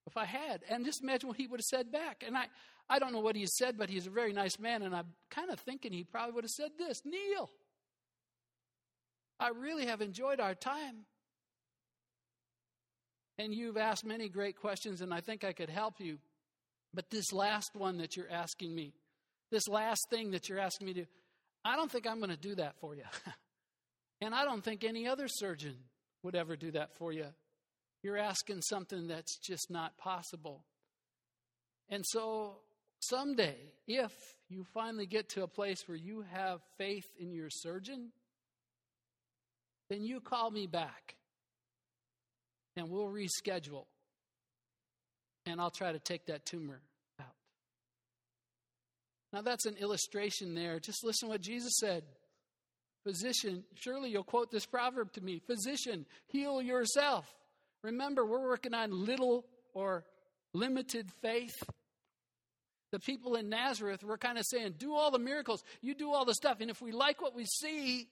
if 0.08 0.16
I 0.16 0.26
had, 0.26 0.62
and 0.70 0.86
just 0.86 1.04
imagine 1.04 1.28
what 1.28 1.38
he 1.38 1.48
would 1.48 1.60
have 1.60 1.66
said 1.66 1.92
back. 1.92 2.24
And 2.26 2.36
I, 2.38 2.46
I 2.90 3.00
don't 3.00 3.14
know 3.14 3.20
what 3.20 3.36
he 3.36 3.46
said, 3.46 3.78
but 3.78 3.90
he's 3.90 4.08
a 4.08 4.10
very 4.10 4.34
nice 4.34 4.60
man, 4.60 4.82
and 4.82 4.96
I'm 4.96 5.08
kind 5.30 5.52
of 5.52 5.60
thinking 5.60 5.94
he 5.94 6.04
probably 6.04 6.34
would 6.34 6.44
have 6.44 6.52
said 6.52 6.72
this 6.78 7.02
Neil, 7.06 7.50
I 9.42 9.50
really 9.50 9.88
have 9.88 10.02
enjoyed 10.02 10.40
our 10.40 10.54
time. 10.54 11.06
And 13.40 13.54
you've 13.54 13.78
asked 13.78 14.06
many 14.06 14.30
great 14.30 14.56
questions, 14.56 15.02
and 15.02 15.12
I 15.12 15.20
think 15.20 15.44
I 15.44 15.52
could 15.52 15.70
help 15.70 16.00
you. 16.00 16.20
But 16.94 17.10
this 17.10 17.34
last 17.34 17.76
one 17.76 17.98
that 17.98 18.16
you're 18.16 18.30
asking 18.30 18.76
me, 18.76 18.94
this 19.50 19.68
last 19.68 20.02
thing 20.12 20.32
that 20.32 20.48
you're 20.48 20.60
asking 20.60 20.88
me 20.88 20.94
to, 20.94 21.06
I 21.66 21.76
don't 21.76 21.92
think 21.92 22.06
I'm 22.06 22.20
going 22.20 22.30
to 22.30 22.38
do 22.38 22.56
that 22.56 22.76
for 22.80 22.96
you. 22.96 23.04
And 24.24 24.36
I 24.36 24.46
don't 24.46 24.64
think 24.64 24.84
any 24.84 25.08
other 25.08 25.28
surgeon 25.28 25.76
would 26.22 26.36
ever 26.36 26.56
do 26.56 26.70
that 26.72 26.94
for 26.94 27.12
you. 27.12 27.26
You're 28.04 28.20
asking 28.20 28.62
something 28.62 29.08
that's 29.08 29.38
just 29.38 29.72
not 29.72 29.98
possible. 29.98 30.64
And 31.90 32.06
so 32.06 32.58
someday, 33.00 33.58
if 33.88 34.12
you 34.48 34.64
finally 34.76 35.08
get 35.08 35.30
to 35.30 35.44
a 35.44 35.48
place 35.48 35.88
where 35.88 35.98
you 35.98 36.24
have 36.32 36.62
faith 36.78 37.08
in 37.20 37.34
your 37.34 37.50
surgeon, 37.50 38.12
then 39.92 40.06
you 40.06 40.22
call 40.22 40.50
me 40.50 40.68
back 40.68 41.16
and 42.78 42.90
we'll 42.90 43.10
reschedule. 43.10 43.86
And 45.46 45.60
I'll 45.60 45.70
try 45.70 45.92
to 45.92 46.00
take 46.00 46.28
that 46.28 46.46
tumor 46.46 46.80
out. 47.20 47.36
Now, 49.34 49.42
that's 49.42 49.66
an 49.66 49.76
illustration 49.76 50.56
there. 50.56 50.80
Just 50.80 51.04
listen 51.04 51.28
what 51.28 51.42
Jesus 51.42 51.74
said. 51.78 52.04
Physician, 53.04 53.66
surely 53.76 54.12
you'll 54.12 54.24
quote 54.24 54.50
this 54.50 54.66
proverb 54.66 55.12
to 55.14 55.22
me 55.22 55.42
Physician, 55.46 56.06
heal 56.28 56.62
yourself. 56.62 57.26
Remember, 57.84 58.26
we're 58.26 58.48
working 58.48 58.74
on 58.74 59.06
little 59.06 59.46
or 59.74 60.06
limited 60.54 61.10
faith. 61.22 61.64
The 62.94 63.00
people 63.00 63.36
in 63.36 63.50
Nazareth 63.50 64.04
were 64.04 64.18
kind 64.18 64.38
of 64.38 64.46
saying, 64.46 64.76
Do 64.78 64.94
all 64.94 65.12
the 65.12 65.20
miracles, 65.20 65.64
you 65.82 65.96
do 65.96 66.14
all 66.14 66.24
the 66.24 66.36
stuff, 66.36 66.62
and 66.62 66.70
if 66.70 66.82
we 66.82 66.94
like 66.94 67.22
what 67.22 67.36
we 67.36 67.46
see, 67.46 68.08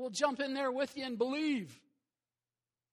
we'll 0.00 0.10
jump 0.10 0.40
in 0.40 0.54
there 0.54 0.72
with 0.72 0.96
you 0.96 1.04
and 1.04 1.18
believe. 1.18 1.78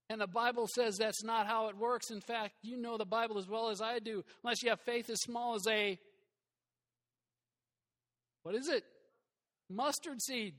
And 0.10 0.22
the 0.22 0.28
Bible 0.28 0.67
says 0.74 0.98
that's 0.98 1.24
not 1.24 1.48
how 1.48 1.67
it 1.67 1.78
works. 1.78 2.12
In 2.12 2.22
fact, 2.22 2.56
you 2.62 2.78
know 2.78 2.98
the 2.98 3.06
Bible 3.06 3.38
as 3.38 3.48
well 3.48 3.70
as 3.70 3.82
I 3.82 4.00
do. 4.00 4.24
Unless 4.43 4.63
you 4.63 4.70
have 4.70 4.82
faith 4.82 5.10
as 5.10 5.22
small 5.22 5.56
as 5.56 5.67
a, 5.67 6.00
what 8.43 8.56
is 8.56 8.70
it? 8.70 8.84
Mustard 9.70 10.22
seed. 10.22 10.56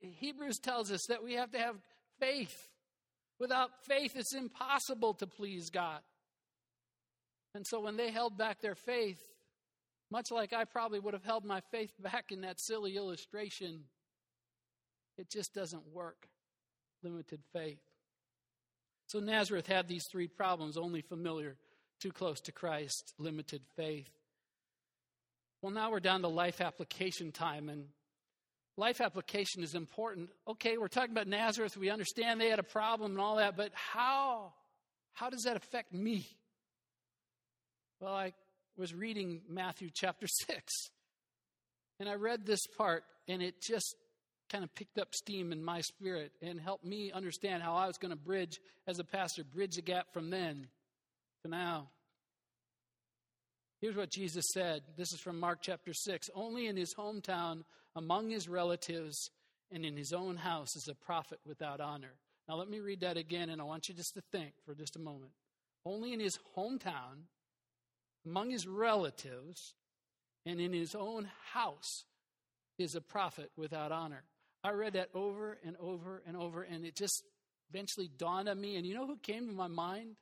Hebrews 0.00 0.58
tells 0.58 0.90
us 0.90 1.06
that 1.08 1.22
we 1.22 1.34
have 1.34 1.52
to 1.52 1.58
have 1.58 1.76
faith. 2.18 2.68
Without 3.38 3.70
faith, 3.86 4.12
it's 4.16 4.34
impossible 4.34 5.14
to 5.14 5.26
please 5.26 5.70
God. 5.70 6.00
And 7.54 7.66
so 7.66 7.80
when 7.80 7.96
they 7.96 8.10
held 8.10 8.36
back 8.36 8.60
their 8.60 8.74
faith, 8.74 9.20
Much 10.10 10.30
like 10.30 10.52
I 10.52 10.64
probably 10.64 11.00
would 11.00 11.14
have 11.14 11.24
held 11.24 11.44
my 11.44 11.60
faith 11.60 11.92
back 12.00 12.30
in 12.30 12.42
that 12.42 12.60
silly 12.60 12.96
illustration, 12.96 13.84
it 15.18 15.30
just 15.30 15.54
doesn't 15.54 15.92
work. 15.92 16.28
Limited 17.02 17.40
faith. 17.52 17.80
So 19.06 19.20
Nazareth 19.20 19.66
had 19.66 19.86
these 19.86 20.04
three 20.10 20.26
problems 20.26 20.76
only 20.76 21.00
familiar, 21.00 21.56
too 22.00 22.10
close 22.10 22.40
to 22.42 22.52
Christ, 22.52 23.14
limited 23.18 23.62
faith. 23.76 24.10
Well, 25.62 25.72
now 25.72 25.90
we're 25.90 26.00
down 26.00 26.22
to 26.22 26.28
life 26.28 26.60
application 26.60 27.32
time, 27.32 27.68
and 27.68 27.86
life 28.76 29.00
application 29.00 29.62
is 29.62 29.74
important. 29.74 30.30
Okay, 30.48 30.76
we're 30.76 30.88
talking 30.88 31.12
about 31.12 31.28
Nazareth. 31.28 31.76
We 31.76 31.90
understand 31.90 32.40
they 32.40 32.50
had 32.50 32.58
a 32.58 32.64
problem 32.64 33.12
and 33.12 33.20
all 33.20 33.36
that, 33.36 33.56
but 33.56 33.70
how, 33.74 34.52
how 35.12 35.30
does 35.30 35.42
that 35.42 35.56
affect 35.56 35.92
me? 35.92 36.26
Well, 38.00 38.14
I 38.14 38.32
was 38.76 38.92
reading 38.92 39.42
Matthew 39.48 39.90
chapter 39.92 40.26
6, 40.46 40.72
and 42.00 42.08
I 42.08 42.14
read 42.14 42.44
this 42.44 42.66
part, 42.76 43.04
and 43.28 43.40
it 43.40 43.62
just 43.62 43.94
kind 44.48 44.64
of 44.64 44.74
picked 44.74 44.98
up 44.98 45.14
steam 45.14 45.52
in 45.52 45.62
my 45.62 45.80
spirit 45.80 46.32
and 46.42 46.60
helped 46.60 46.84
me 46.84 47.12
understand 47.12 47.62
how 47.62 47.74
I 47.74 47.86
was 47.86 47.98
going 47.98 48.10
to 48.10 48.16
bridge, 48.16 48.60
as 48.86 48.98
a 48.98 49.04
pastor, 49.04 49.44
bridge 49.44 49.76
the 49.76 49.82
gap 49.82 50.12
from 50.12 50.30
then 50.30 50.68
to 51.42 51.50
now. 51.50 51.88
Here's 53.80 53.96
what 53.96 54.10
Jesus 54.10 54.46
said. 54.52 54.82
This 54.96 55.12
is 55.12 55.20
from 55.20 55.38
Mark 55.38 55.58
chapter 55.62 55.92
6. 55.92 56.30
Only 56.34 56.66
in 56.66 56.76
his 56.76 56.94
hometown, 56.94 57.62
among 57.94 58.30
his 58.30 58.48
relatives, 58.48 59.30
and 59.70 59.84
in 59.84 59.96
his 59.96 60.12
own 60.12 60.36
house 60.36 60.76
is 60.76 60.88
a 60.88 60.94
prophet 60.94 61.38
without 61.44 61.80
honor. 61.80 62.14
Now, 62.48 62.56
let 62.56 62.70
me 62.70 62.80
read 62.80 63.00
that 63.00 63.16
again, 63.16 63.50
and 63.50 63.60
I 63.60 63.64
want 63.64 63.88
you 63.88 63.94
just 63.94 64.14
to 64.14 64.22
think 64.32 64.52
for 64.64 64.74
just 64.74 64.96
a 64.96 65.00
moment. 65.00 65.32
Only 65.84 66.12
in 66.12 66.20
his 66.20 66.38
hometown, 66.56 67.26
among 68.24 68.50
his 68.50 68.66
relatives, 68.66 69.74
and 70.44 70.60
in 70.60 70.72
his 70.72 70.94
own 70.94 71.28
house 71.52 72.04
is 72.78 72.94
a 72.94 73.00
prophet 73.00 73.50
without 73.56 73.92
honor. 73.92 74.24
I 74.64 74.70
read 74.70 74.94
that 74.94 75.10
over 75.14 75.58
and 75.64 75.76
over 75.78 76.22
and 76.26 76.36
over, 76.36 76.62
and 76.62 76.84
it 76.84 76.96
just 76.96 77.22
eventually 77.70 78.10
dawned 78.16 78.48
on 78.48 78.60
me. 78.60 78.76
And 78.76 78.86
you 78.86 78.94
know 78.94 79.06
who 79.06 79.16
came 79.18 79.46
to 79.46 79.54
my 79.54 79.68
mind? 79.68 80.16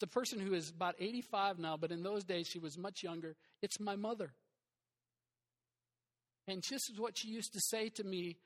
The 0.00 0.06
person 0.06 0.40
who 0.40 0.54
is 0.54 0.70
about 0.70 0.96
85 0.98 1.58
now, 1.58 1.76
but 1.76 1.92
in 1.92 2.02
those 2.02 2.24
days 2.24 2.48
she 2.48 2.58
was 2.58 2.76
much 2.76 3.02
younger. 3.02 3.36
It's 3.62 3.78
my 3.78 3.96
mother. 3.96 4.32
And 6.48 6.62
this 6.68 6.90
is 6.90 6.98
what 6.98 7.16
she 7.16 7.28
used 7.28 7.52
to 7.52 7.60
say 7.60 7.88
to 7.90 8.04
me 8.04 8.36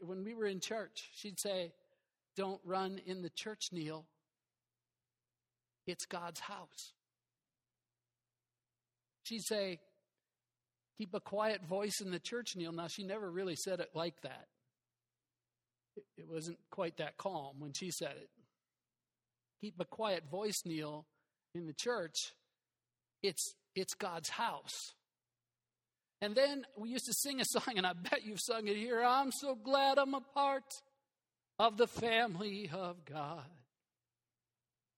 when 0.00 0.24
we 0.24 0.34
were 0.34 0.46
in 0.46 0.60
church. 0.60 1.08
She'd 1.14 1.40
say, 1.40 1.72
Don't 2.36 2.60
run 2.64 3.00
in 3.06 3.22
the 3.22 3.30
church, 3.30 3.68
Neil. 3.72 4.04
It's 5.86 6.04
God's 6.04 6.40
house. 6.40 6.92
She'd 9.22 9.44
say, 9.44 9.80
Keep 10.98 11.14
a 11.14 11.20
quiet 11.20 11.62
voice 11.66 12.00
in 12.00 12.10
the 12.10 12.18
church, 12.18 12.56
Neil. 12.56 12.72
Now, 12.72 12.88
she 12.88 13.04
never 13.04 13.30
really 13.30 13.56
said 13.56 13.80
it 13.80 13.90
like 13.94 14.20
that. 14.22 14.46
It 16.16 16.28
wasn't 16.28 16.58
quite 16.70 16.98
that 16.98 17.16
calm 17.16 17.56
when 17.58 17.72
she 17.72 17.90
said 17.90 18.14
it 18.16 18.28
keep 19.60 19.80
a 19.80 19.84
quiet 19.84 20.24
voice, 20.30 20.62
Neil, 20.64 21.06
in 21.54 21.66
the 21.66 21.72
church. 21.72 22.32
It's, 23.22 23.54
it's 23.74 23.94
God's 23.94 24.28
house. 24.28 24.94
And 26.20 26.34
then 26.34 26.64
we 26.76 26.90
used 26.90 27.06
to 27.06 27.12
sing 27.12 27.40
a 27.40 27.44
song, 27.44 27.74
and 27.76 27.86
I 27.86 27.92
bet 27.92 28.24
you've 28.24 28.40
sung 28.40 28.68
it 28.68 28.76
here. 28.76 29.02
I'm 29.02 29.32
so 29.32 29.54
glad 29.54 29.98
I'm 29.98 30.14
a 30.14 30.20
part 30.20 30.72
of 31.58 31.76
the 31.76 31.86
family 31.86 32.70
of 32.72 33.04
God. 33.04 33.44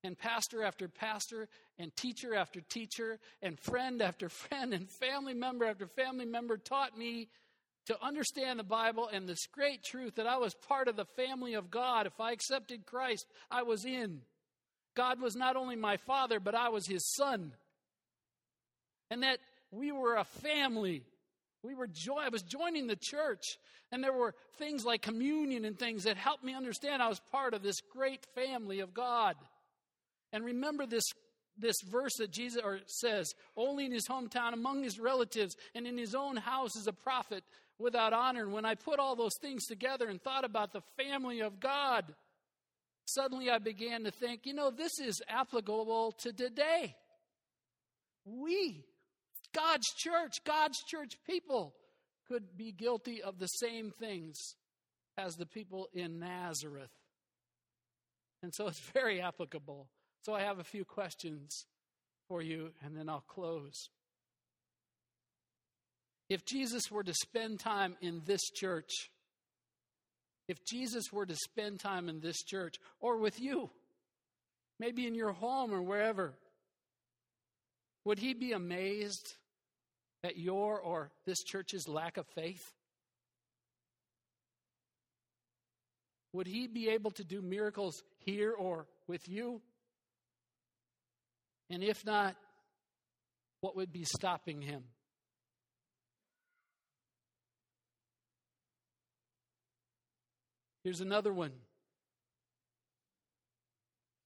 And 0.04 0.16
pastor 0.16 0.62
after 0.62 0.87
pastor, 0.87 1.48
and 1.78 1.94
teacher 1.96 2.34
after 2.34 2.61
teacher, 2.61 3.18
and 3.42 3.58
friend 3.58 4.00
after 4.00 4.28
friend, 4.28 4.72
and 4.72 4.88
family 4.88 5.34
member 5.34 5.64
after 5.64 5.87
family 5.87 6.26
member 6.26 6.56
taught 6.56 6.96
me 6.96 7.28
to 7.88 8.05
understand 8.05 8.59
the 8.59 8.64
Bible 8.64 9.09
and 9.11 9.27
this 9.27 9.46
great 9.46 9.83
truth 9.83 10.16
that 10.16 10.27
I 10.27 10.37
was 10.37 10.55
part 10.55 10.88
of 10.88 10.96
the 10.96 11.07
family 11.16 11.55
of 11.55 11.70
God. 11.70 12.07
If 12.07 12.20
I 12.20 12.33
accepted 12.33 12.85
Christ, 12.85 13.27
I 13.51 13.62
was 13.62 13.87
in. 13.87 14.20
God 14.94 15.22
was 15.22 15.35
not 15.35 15.57
only 15.57 15.74
my 15.74 15.96
father, 15.96 16.38
but 16.38 16.55
I 16.55 16.68
was 16.68 16.87
his 16.87 17.03
son. 17.14 17.53
And 19.11 19.22
that 19.22 19.38
we 19.70 19.90
were 19.90 20.16
a 20.16 20.24
family. 20.24 21.03
We 21.62 21.74
were 21.74 21.87
joy. 21.87 22.20
I 22.27 22.29
was 22.29 22.42
joining 22.42 22.88
the 22.88 22.98
church, 23.01 23.57
and 23.90 24.05
there 24.05 24.12
were 24.12 24.35
things 24.59 24.85
like 24.85 25.01
communion 25.01 25.64
and 25.64 25.79
things 25.79 26.05
that 26.05 26.18
helped 26.18 26.44
me 26.44 26.55
understand 26.55 27.03
I 27.03 27.09
was 27.09 27.22
part 27.33 27.55
of 27.55 27.62
this 27.62 27.81
great 27.81 28.27
family 28.35 28.81
of 28.81 28.92
God. 28.92 29.35
And 30.31 30.44
remember 30.44 30.85
this 30.85 31.11
this 31.59 31.81
verse 31.83 32.14
that 32.16 32.31
Jesus 32.31 32.62
says, 32.87 33.35
only 33.57 33.85
in 33.87 33.92
his 33.92 34.07
hometown, 34.07 34.53
among 34.53 34.83
his 34.83 34.99
relatives, 34.99 35.57
and 35.75 35.87
in 35.87 35.99
his 35.99 36.14
own 36.14 36.37
house 36.37 36.77
is 36.77 36.87
a 36.87 36.92
prophet 36.92 37.44
without 37.79 38.12
honor. 38.12 38.42
And 38.42 38.53
when 38.53 38.64
I 38.64 38.75
put 38.75 38.99
all 38.99 39.16
those 39.16 39.37
things 39.40 39.66
together 39.66 40.09
and 40.09 40.21
thought 40.21 40.44
about 40.44 40.73
the 40.73 40.83
family 40.97 41.40
of 41.40 41.61
God, 41.61 42.05
suddenly 43.07 43.51
I 43.51 43.59
began 43.59 44.05
to 44.05 44.11
think, 44.11 44.42
you 44.44 44.55
know, 44.55 44.71
this 44.71 44.99
is 44.99 45.23
applicable 45.29 46.12
to 46.21 46.33
today. 46.33 46.94
We, 48.25 48.85
God's 49.55 49.87
church, 49.97 50.44
God's 50.44 50.83
church 50.83 51.14
people, 51.27 51.75
could 52.29 52.57
be 52.57 52.73
guilty 52.73 53.23
of 53.23 53.38
the 53.38 53.47
same 53.47 53.90
things 53.90 54.55
as 55.16 55.37
the 55.37 55.47
people 55.47 55.88
in 55.94 56.18
Nazareth. 56.21 56.90
And 58.42 58.55
so 58.55 58.68
it's 58.68 58.79
very 58.92 59.21
applicable. 59.21 59.88
So 60.22 60.35
I 60.35 60.42
have 60.42 60.59
a 60.59 60.64
few 60.64 60.85
questions 60.85 61.66
for 62.28 62.42
you, 62.42 62.70
and 62.85 62.96
then 62.96 63.09
I'll 63.09 63.24
close. 63.26 63.88
If 66.28 66.44
Jesus 66.44 66.90
were 66.90 67.04
to 67.04 67.14
spend 67.14 67.61
time 67.61 67.96
in 68.02 68.20
this 68.26 68.42
church, 68.50 68.90
if 70.46 70.64
Jesus 70.66 71.04
were 71.12 71.26
to 71.26 71.37
spend 71.37 71.81
time 71.81 72.09
in 72.09 72.20
this 72.20 72.42
church 72.42 72.76
or 73.00 73.18
with 73.18 73.40
you, 73.40 73.70
maybe 74.78 75.07
in 75.07 75.14
your 75.14 75.33
home 75.33 75.72
or 75.72 75.83
wherever, 75.83 76.35
would 78.04 78.18
he 78.18 78.35
be 78.35 78.52
amazed 78.52 79.35
at 80.24 80.37
your 80.37 80.81
or 80.81 81.11
this 81.24 81.42
church's 81.42 81.88
lack 81.88 82.16
of 82.16 82.26
faith? 82.35 82.72
Would 86.33 86.46
he 86.46 86.66
be 86.66 86.90
able 86.90 87.11
to 87.12 87.24
do 87.24 87.40
miracles 87.40 88.02
here 88.18 88.52
or 88.52 88.87
with 89.07 89.28
you? 89.28 89.62
And 91.70 91.83
if 91.83 92.04
not, 92.04 92.37
what 93.61 93.76
would 93.76 93.92
be 93.92 94.04
stopping 94.04 94.62
him? 94.62 94.85
Here's 100.85 101.00
another 101.00 101.33
one. 101.33 101.52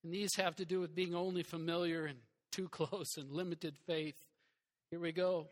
And 0.03 0.13
these 0.13 0.35
have 0.37 0.55
to 0.57 0.65
do 0.65 0.79
with 0.79 0.95
being 0.95 1.15
only 1.15 1.43
familiar 1.43 2.05
and 2.05 2.19
too 2.51 2.67
close 2.71 3.17
and 3.17 3.31
limited 3.31 3.77
faith. 3.85 4.15
Here 4.91 4.99
we 4.99 5.11
go. 5.11 5.47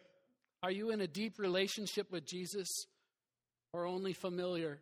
Are 0.63 0.71
you 0.71 0.91
in 0.91 1.01
a 1.01 1.07
deep 1.07 1.39
relationship 1.39 2.11
with 2.11 2.25
Jesus 2.25 2.67
or 3.73 3.85
only 3.85 4.13
familiar? 4.13 4.79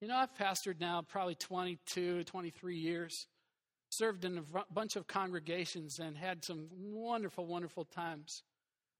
You 0.00 0.08
know, 0.08 0.16
I've 0.16 0.34
pastored 0.34 0.80
now 0.80 1.02
probably 1.06 1.34
22, 1.34 2.24
23 2.24 2.76
years, 2.76 3.26
served 3.96 4.24
in 4.24 4.38
a 4.38 4.72
bunch 4.72 4.96
of 4.96 5.06
congregations, 5.06 5.98
and 5.98 6.16
had 6.16 6.44
some 6.44 6.68
wonderful, 6.72 7.46
wonderful 7.46 7.84
times. 7.84 8.42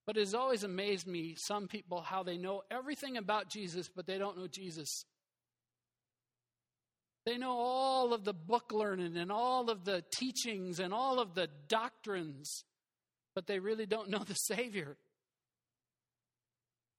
But 0.06 0.16
it 0.16 0.20
has 0.20 0.34
always 0.34 0.62
amazed 0.62 1.06
me, 1.06 1.34
some 1.36 1.66
people, 1.66 2.00
how 2.00 2.22
they 2.22 2.36
know 2.36 2.62
everything 2.70 3.16
about 3.16 3.50
Jesus, 3.50 3.88
but 3.94 4.06
they 4.06 4.18
don't 4.18 4.38
know 4.38 4.46
Jesus. 4.46 5.04
They 7.26 7.38
know 7.38 7.50
all 7.50 8.14
of 8.14 8.24
the 8.24 8.32
book 8.32 8.72
learning 8.72 9.16
and 9.16 9.32
all 9.32 9.68
of 9.68 9.84
the 9.84 10.04
teachings 10.16 10.78
and 10.78 10.94
all 10.94 11.18
of 11.18 11.34
the 11.34 11.48
doctrines, 11.66 12.64
but 13.34 13.48
they 13.48 13.58
really 13.58 13.84
don't 13.84 14.08
know 14.08 14.22
the 14.26 14.34
Savior. 14.34 14.96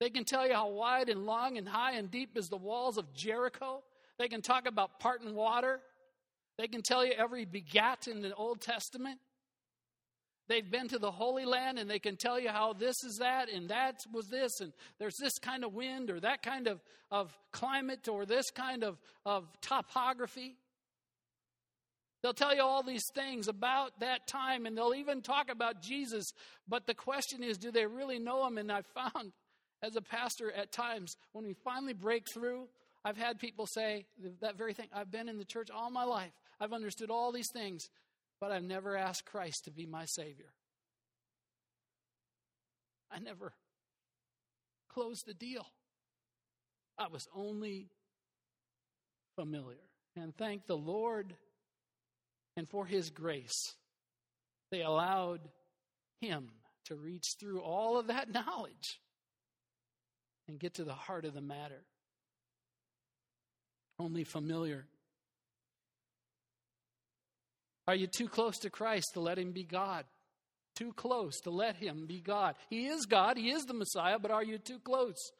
They 0.01 0.09
can 0.09 0.25
tell 0.25 0.45
you 0.45 0.53
how 0.53 0.69
wide 0.69 1.09
and 1.09 1.25
long 1.25 1.57
and 1.57 1.67
high 1.67 1.93
and 1.93 2.11
deep 2.11 2.37
is 2.37 2.49
the 2.49 2.57
walls 2.57 2.97
of 2.97 3.13
Jericho. 3.13 3.83
They 4.19 4.27
can 4.27 4.41
talk 4.41 4.67
about 4.67 4.99
parting 4.99 5.33
water. 5.33 5.79
They 6.57 6.67
can 6.67 6.81
tell 6.81 7.05
you 7.05 7.13
every 7.13 7.45
begat 7.45 8.07
in 8.07 8.21
the 8.21 8.33
Old 8.33 8.61
Testament. 8.61 9.19
They've 10.47 10.69
been 10.69 10.87
to 10.89 10.99
the 10.99 11.11
Holy 11.11 11.45
Land 11.45 11.77
and 11.77 11.89
they 11.89 11.99
can 11.99 12.15
tell 12.15 12.39
you 12.39 12.49
how 12.49 12.73
this 12.73 13.03
is 13.03 13.17
that 13.17 13.49
and 13.49 13.69
that 13.69 13.99
was 14.13 14.27
this 14.27 14.61
and 14.61 14.71
there's 14.97 15.17
this 15.17 15.37
kind 15.39 15.65
of 15.65 15.73
wind 15.73 16.09
or 16.09 16.19
that 16.21 16.41
kind 16.41 16.67
of, 16.67 16.79
of 17.11 17.37
climate 17.51 18.07
or 18.07 18.25
this 18.25 18.49
kind 18.49 18.83
of, 18.83 18.97
of 19.25 19.45
topography. 19.61 20.55
They'll 22.23 22.33
tell 22.33 22.55
you 22.55 22.61
all 22.61 22.81
these 22.81 23.05
things 23.13 23.47
about 23.47 23.99
that 23.99 24.25
time 24.27 24.65
and 24.65 24.77
they'll 24.77 24.95
even 24.95 25.21
talk 25.21 25.51
about 25.51 25.81
Jesus. 25.81 26.31
But 26.67 26.87
the 26.87 26.95
question 26.95 27.43
is, 27.43 27.57
do 27.57 27.69
they 27.69 27.85
really 27.85 28.17
know 28.17 28.47
him? 28.47 28.57
And 28.57 28.71
I've 28.71 28.87
found 28.87 29.33
as 29.83 29.95
a 29.95 30.01
pastor 30.01 30.51
at 30.51 30.71
times 30.71 31.15
when 31.33 31.45
we 31.45 31.53
finally 31.53 31.93
break 31.93 32.23
through, 32.33 32.67
I've 33.03 33.17
had 33.17 33.39
people 33.39 33.67
say 33.67 34.05
that 34.41 34.57
very 34.57 34.73
thing. 34.73 34.87
I've 34.93 35.11
been 35.11 35.29
in 35.29 35.37
the 35.37 35.45
church 35.45 35.69
all 35.69 35.91
my 35.91 36.03
life. 36.03 36.31
I've 36.59 36.73
understood 36.73 37.11
all 37.11 37.31
these 37.31 37.51
things 37.51 37.89
but 38.39 38.51
I've 38.51 38.63
never 38.63 38.95
asked 38.95 39.25
Christ 39.25 39.65
to 39.65 39.71
be 39.71 39.85
my 39.85 40.05
Savior. 40.05 40.53
I 43.11 43.19
never, 43.19 43.53
closed 44.89 45.25
the 45.25 45.33
deal. 45.33 45.65
I 46.97 47.07
was 47.07 47.27
only 47.35 47.87
familiar. 49.35 49.77
And 50.15 50.35
thank 50.35 50.65
the 50.65 50.77
Lord 50.77 51.35
and 52.55 52.67
for 52.67 52.85
his 52.85 53.11
grace, 53.11 53.75
they 54.71 54.81
allowed 54.81 55.41
him 56.21 56.49
to 56.85 56.95
reach 56.95 57.35
through 57.39 57.61
all 57.61 57.99
of 57.99 58.07
that 58.07 58.31
knowledge 58.31 58.99
and 60.47 60.59
get 60.59 60.75
to 60.75 60.83
the 60.83 60.93
heart 60.93 61.25
of 61.25 61.33
the 61.33 61.41
matter. 61.41 61.83
Only 63.99 64.23
familiar. 64.23 64.87
Are 67.87 67.95
you 67.95 68.07
too 68.07 68.27
close 68.27 68.57
to 68.59 68.69
Christ 68.69 69.11
to 69.13 69.19
let 69.19 69.37
him 69.37 69.51
be 69.51 69.63
God? 69.63 70.05
Too 70.75 70.93
close 70.93 71.39
to 71.41 71.49
let 71.49 71.77
him 71.77 72.05
be 72.05 72.19
God. 72.19 72.55
He 72.69 72.87
is 72.87 73.05
God, 73.05 73.37
he 73.37 73.49
is 73.49 73.65
the 73.65 73.73
Messiah, 73.73 74.19
but 74.19 74.31
are 74.31 74.43
you 74.43 74.57
too 74.57 74.79
close? 74.79 75.31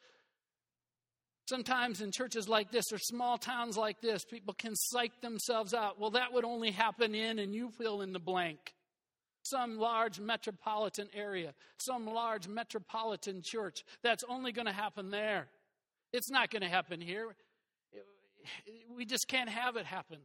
Sometimes 1.48 2.00
in 2.00 2.12
churches 2.12 2.48
like 2.48 2.70
this 2.70 2.92
or 2.92 2.98
small 2.98 3.38
towns 3.38 3.76
like 3.76 4.00
this, 4.00 4.24
people 4.24 4.52
can 4.52 4.74
psych 4.74 5.20
themselves 5.22 5.72
out. 5.72 5.98
Well, 5.98 6.10
that 6.10 6.32
would 6.32 6.44
only 6.44 6.72
happen 6.72 7.14
in, 7.14 7.38
and 7.38 7.54
you 7.54 7.70
fill 7.78 8.02
in 8.02 8.12
the 8.12 8.18
blank. 8.18 8.58
Some 9.44 9.78
large 9.78 10.20
metropolitan 10.20 11.08
area, 11.14 11.54
some 11.78 12.06
large 12.06 12.48
metropolitan 12.48 13.40
church. 13.42 13.82
That's 14.02 14.24
only 14.28 14.52
going 14.52 14.66
to 14.66 14.72
happen 14.72 15.10
there. 15.10 15.48
It's 16.12 16.30
not 16.30 16.50
going 16.50 16.62
to 16.62 16.68
happen 16.68 17.00
here. 17.00 17.34
We 18.94 19.06
just 19.06 19.26
can't 19.28 19.48
have 19.48 19.76
it 19.76 19.86
happen. 19.86 20.18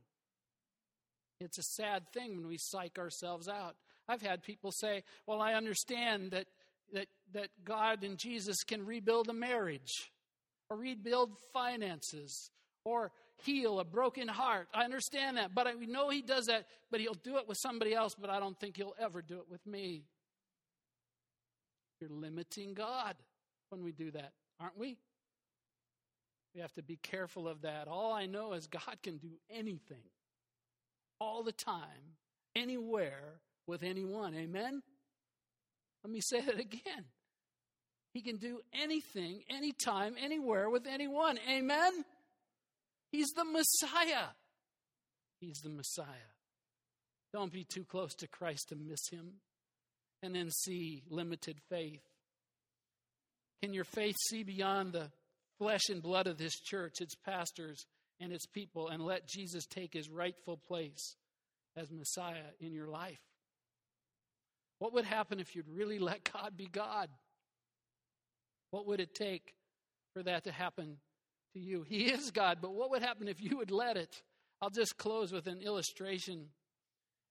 It's 1.44 1.58
a 1.58 1.64
sad 1.64 2.10
thing 2.14 2.38
when 2.38 2.48
we 2.48 2.58
psych 2.58 2.98
ourselves 2.98 3.48
out. 3.48 3.76
I've 4.08 4.22
had 4.22 4.44
people 4.44 4.72
say, 4.72 5.04
Well, 5.28 5.42
I 5.42 5.54
understand 5.54 6.32
that, 6.32 6.46
that, 6.94 7.08
that 7.34 7.50
God 7.64 8.04
and 8.04 8.18
Jesus 8.18 8.64
can 8.64 8.86
rebuild 8.86 9.30
a 9.30 9.34
marriage 9.34 10.12
or 10.70 10.78
rebuild 10.78 11.32
finances 11.54 12.52
or 12.86 13.12
heal 13.44 13.80
a 13.80 13.84
broken 13.84 14.28
heart. 14.28 14.68
I 14.74 14.84
understand 14.84 15.38
that, 15.38 15.56
but 15.56 15.68
I 15.68 15.74
know 15.74 16.10
he 16.10 16.22
does 16.22 16.48
that, 16.48 16.66
but 16.92 17.00
he'll 17.00 17.14
do 17.14 17.38
it 17.38 17.48
with 17.48 17.58
somebody 17.58 17.94
else, 17.94 18.16
but 18.20 18.30
I 18.30 18.40
don't 18.40 18.60
think 18.60 18.78
he'll 18.78 18.96
ever 19.00 19.22
do 19.22 19.38
it 19.38 19.46
with 19.50 19.66
me. 19.66 20.04
You're 22.00 22.10
limiting 22.10 22.74
God 22.74 23.16
when 23.70 23.84
we 23.84 23.92
do 23.92 24.12
that, 24.12 24.34
aren't 24.60 24.78
we? 24.78 24.98
We 26.54 26.62
have 26.62 26.74
to 26.74 26.84
be 26.84 26.98
careful 26.98 27.48
of 27.48 27.62
that. 27.62 27.88
All 27.88 28.14
I 28.14 28.26
know 28.26 28.54
is 28.54 28.68
God 28.68 28.98
can 29.02 29.18
do 29.18 29.32
anything, 29.50 30.04
all 31.20 31.44
the 31.44 31.52
time, 31.52 32.18
anywhere, 32.56 33.40
with 33.68 33.84
anyone. 33.84 34.36
Amen? 34.36 34.82
Let 36.04 36.12
me 36.12 36.20
say 36.22 36.42
that 36.42 36.60
again. 36.60 37.06
He 38.14 38.22
can 38.22 38.38
do 38.38 38.60
anything, 38.74 39.44
anytime, 39.50 40.16
anywhere 40.22 40.70
with 40.70 40.86
anyone. 40.86 41.40
Amen? 41.50 42.06
He's 43.12 43.30
the 43.36 43.46
Messiah. 43.46 44.30
He's 45.40 45.60
the 45.64 45.70
Messiah. 45.70 46.34
Don't 47.34 47.52
be 47.52 47.66
too 47.66 47.84
close 47.84 48.14
to 48.16 48.28
Christ 48.28 48.70
to 48.70 48.76
miss 48.76 49.10
him 49.10 49.34
and 50.22 50.36
then 50.36 50.52
see 50.52 51.04
limited 51.10 51.58
faith. 51.70 52.04
Can 53.62 53.74
your 53.74 53.86
faith 53.86 54.16
see 54.30 54.44
beyond 54.44 54.94
the 54.94 55.10
flesh 55.58 55.84
and 55.90 56.02
blood 56.02 56.28
of 56.28 56.38
this 56.38 56.60
church, 56.60 57.02
its 57.02 57.16
pastors, 57.16 57.86
and 58.24 58.34
its 58.34 58.46
people, 58.46 58.88
and 58.88 59.06
let 59.06 59.28
Jesus 59.28 59.66
take 59.66 59.94
his 59.94 60.10
rightful 60.10 60.58
place 60.58 61.16
as 61.76 61.92
Messiah 61.92 62.52
in 62.60 62.74
your 62.74 62.88
life? 62.88 63.20
What 64.80 64.94
would 64.94 65.06
happen 65.06 65.40
if 65.40 65.56
you'd 65.56 65.70
really 65.70 66.00
let 66.00 66.30
God 66.32 66.58
be 66.58 66.68
God? 66.68 67.10
What 68.72 68.88
would 68.88 69.00
it 69.00 69.14
take 69.14 69.54
for 70.14 70.24
that 70.24 70.46
to 70.46 70.52
happen 70.52 70.98
to 71.54 71.60
you? 71.60 71.84
He 71.84 72.06
is 72.06 72.32
God, 72.32 72.60
but 72.62 72.74
what 72.74 72.90
would 72.90 73.02
happen 73.02 73.28
if 73.28 73.42
you 73.42 73.58
would 73.58 73.72
let 73.72 73.98
it? 73.98 74.22
I'll 74.62 74.70
just 74.70 74.98
close 74.98 75.32
with 75.32 75.48
an 75.48 75.62
illustration. 75.62 76.48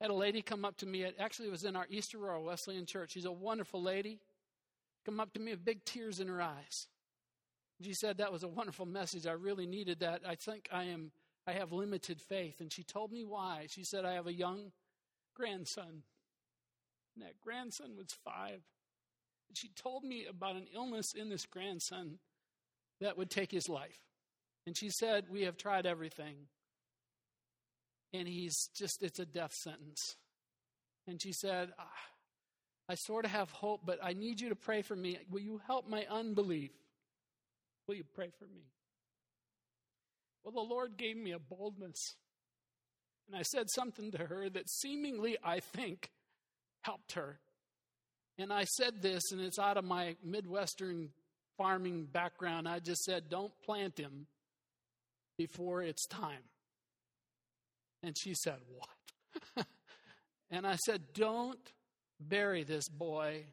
I 0.01 0.05
had 0.05 0.11
a 0.11 0.15
lady 0.15 0.43
come 0.43 0.65
up 0.65 0.77
to 0.79 0.87
me, 0.87 1.03
it 1.03 1.17
actually 1.19 1.49
was 1.49 1.65
in 1.65 1.77
our 1.77 1.87
East 1.89 2.15
Aurora 2.15 2.43
Wesleyan 2.43 2.87
Church. 2.87 3.13
She's 3.13 3.25
a 3.25 3.33
wonderful 3.33 3.83
lady. 3.83 4.21
Come 5.05 5.19
up 5.19 5.33
to 5.33 5.41
me 5.41 5.51
with 5.51 5.65
big 5.65 5.85
tears 5.85 6.21
in 6.21 6.29
her 6.29 6.41
eyes. 6.41 6.89
She 7.85 7.95
said 7.95 8.19
that 8.19 8.33
was 8.33 8.43
a 8.43 8.49
wonderful 8.49 8.87
message. 8.87 9.27
I 9.27 9.33
really 9.33 9.67
needed 9.67 10.01
that. 10.01 10.23
I 10.27 10.35
think 10.35 10.69
I 10.73 10.85
am 10.85 11.13
I 11.47 11.53
have 11.53 11.73
limited 11.73 12.21
faith. 12.21 12.61
And 12.61 12.73
she 12.73 12.85
told 12.85 13.11
me 13.11 13.25
why. 13.25 13.67
She 13.69 13.85
said, 13.85 14.05
I 14.05 14.15
have 14.15 14.29
a 14.29 14.33
young 14.33 14.73
grandson. 15.35 16.03
And 17.15 17.25
that 17.25 17.41
grandson 17.41 17.97
was 17.97 18.09
five 18.25 18.63
she 19.55 19.69
told 19.69 20.05
me 20.05 20.27
about 20.29 20.57
an 20.57 20.67
illness 20.75 21.15
in 21.15 21.29
this 21.29 21.47
grandson 21.47 22.19
that 23.01 23.17
would 23.19 23.31
take 23.31 23.51
his 23.51 23.69
life. 23.69 23.99
And 24.67 24.77
she 24.77 24.91
said, 24.91 25.27
We 25.29 25.43
have 25.43 25.57
tried 25.57 25.87
everything. 25.87 26.37
And 28.13 28.29
he's 28.29 28.69
just, 28.77 29.03
it's 29.03 29.19
a 29.19 29.27
death 29.27 29.55
sentence. 29.55 30.17
And 31.07 31.21
she 31.21 31.33
said, 31.33 31.71
ah, 31.79 31.89
I 32.89 32.95
sort 32.95 33.25
of 33.25 33.31
have 33.31 33.51
hope, 33.51 33.81
but 33.87 33.99
I 34.03 34.13
need 34.13 34.41
you 34.41 34.51
to 34.51 34.55
pray 34.55 34.83
for 34.83 34.95
me. 34.95 35.19
Will 35.31 35.41
you 35.41 35.63
help 35.67 35.89
my 35.89 36.05
unbelief? 36.11 36.73
Will 37.87 37.97
you 37.97 38.05
pray 38.15 38.31
for 38.39 38.47
me? 38.47 38.63
Well, 40.45 40.53
the 40.53 40.75
Lord 40.75 40.97
gave 40.97 41.17
me 41.17 41.33
a 41.33 41.39
boldness. 41.39 42.17
And 43.29 43.37
I 43.37 43.43
said 43.43 43.71
something 43.71 44.11
to 44.13 44.27
her 44.27 44.49
that 44.51 44.69
seemingly, 44.69 45.37
I 45.43 45.61
think, 45.61 46.11
helped 46.83 47.13
her. 47.13 47.39
And 48.39 48.53
I 48.53 48.65
said 48.65 49.03
this, 49.03 49.23
and 49.31 49.41
it's 49.41 49.59
out 49.59 49.77
of 49.77 49.85
my 49.85 50.17
Midwestern 50.25 51.11
farming 51.57 52.07
background. 52.07 52.69
I 52.69 52.81
just 52.81 53.05
said, 53.05 53.29
don't 53.29 53.53
plant 53.65 53.99
him 53.99 54.27
before 55.39 55.83
it's 55.83 56.07
time. 56.07 56.43
And 58.03 58.17
she 58.19 58.35
said, 58.35 58.59
What? 58.77 59.67
and 60.51 60.67
I 60.67 60.77
said, 60.77 61.03
Don't 61.15 61.59
bury 62.21 62.65
this 62.65 62.89
boy 62.89 63.45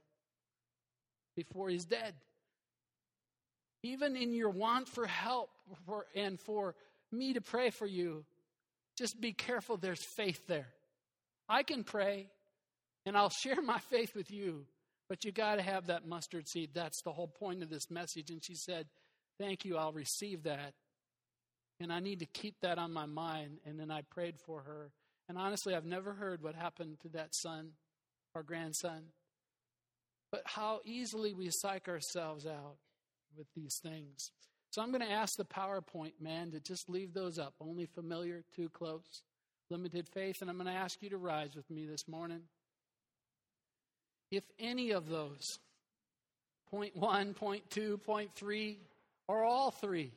before 1.36 1.70
he's 1.70 1.86
dead. 1.86 2.15
Even 3.84 4.15
in 4.15 4.34
your 4.34 4.50
want 4.50 4.88
for 4.88 5.06
help 5.06 5.50
for, 5.86 6.06
and 6.15 6.39
for 6.39 6.76
me 7.12 7.34
to 7.34 7.42
pray 7.42 7.70
for 7.70 7.86
you, 7.86 8.26
just 8.98 9.20
be 9.22 9.32
careful 9.32 9.78
there's 9.78 10.04
faith 10.04 10.46
there. 10.48 10.68
I 11.48 11.63
can 11.63 11.84
pray, 11.84 12.28
and 13.06 13.18
I'll 13.18 13.30
share 13.30 13.62
my 13.62 13.80
faith 13.80 14.15
with 14.15 14.32
you. 14.32 14.65
But 15.08 15.26
you 15.26 15.32
got 15.32 15.56
to 15.56 15.63
have 15.63 15.88
that 15.88 16.08
mustard 16.08 16.48
seed. 16.48 16.70
That's 16.74 17.02
the 17.02 17.12
whole 17.12 17.28
point 17.28 17.63
of 17.63 17.70
this 17.70 17.89
message. 17.89 18.30
And 18.30 18.44
she 18.44 18.54
said, 18.54 18.86
Thank 19.39 19.65
you, 19.65 19.78
I'll 19.78 19.94
receive 19.94 20.44
that. 20.44 20.74
And 21.80 21.92
I 21.92 22.00
need 22.00 22.20
to 22.20 22.26
keep 22.26 22.56
that 22.62 22.78
on 22.78 22.92
my 22.92 23.06
mind. 23.06 23.60
And 23.65 23.80
then 23.80 23.89
I 23.89 24.02
prayed 24.02 24.36
for 24.38 24.62
her. 24.62 24.92
And 25.30 25.38
honestly, 25.38 25.74
I've 25.74 25.86
never 25.86 26.13
heard 26.13 26.44
what 26.44 26.56
happened 26.56 27.00
to 27.02 27.10
that 27.10 27.34
son 27.34 27.72
or 28.36 28.44
grandson. 28.44 29.06
But 30.32 30.42
how 30.46 30.82
easily 30.84 31.34
we 31.34 31.50
psych 31.50 31.88
ourselves 31.88 32.46
out 32.46 32.76
with 33.38 33.48
these 33.56 33.80
things. 33.82 34.32
So 34.72 34.82
I'm 34.82 34.92
going 34.92 35.06
to 35.06 35.12
ask 35.12 35.36
the 35.38 35.46
PowerPoint 35.46 36.13
man 36.22 36.52
to 36.52 36.60
just 36.60 36.89
leave 36.89 37.13
those 37.13 37.39
up. 37.39 37.54
Only 37.60 37.88
familiar, 37.88 38.44
too 38.56 38.70
close, 38.70 39.24
limited 39.70 40.08
faith. 40.08 40.42
And 40.42 40.50
I'm 40.50 40.58
going 40.58 40.68
to 40.68 40.74
ask 40.74 41.02
you 41.02 41.10
to 41.10 41.18
rise 41.18 41.56
with 41.56 41.70
me 41.70 41.86
this 41.86 42.08
morning 42.08 42.42
if 44.32 44.44
any 44.60 44.92
of 44.92 45.10
those, 45.10 45.58
point 46.70 46.96
one, 46.96 47.34
point 47.34 47.70
two, 47.72 47.98
point 47.98 48.32
three, 48.36 48.78
or 49.28 49.44
all 49.44 49.72
three, 49.72 50.12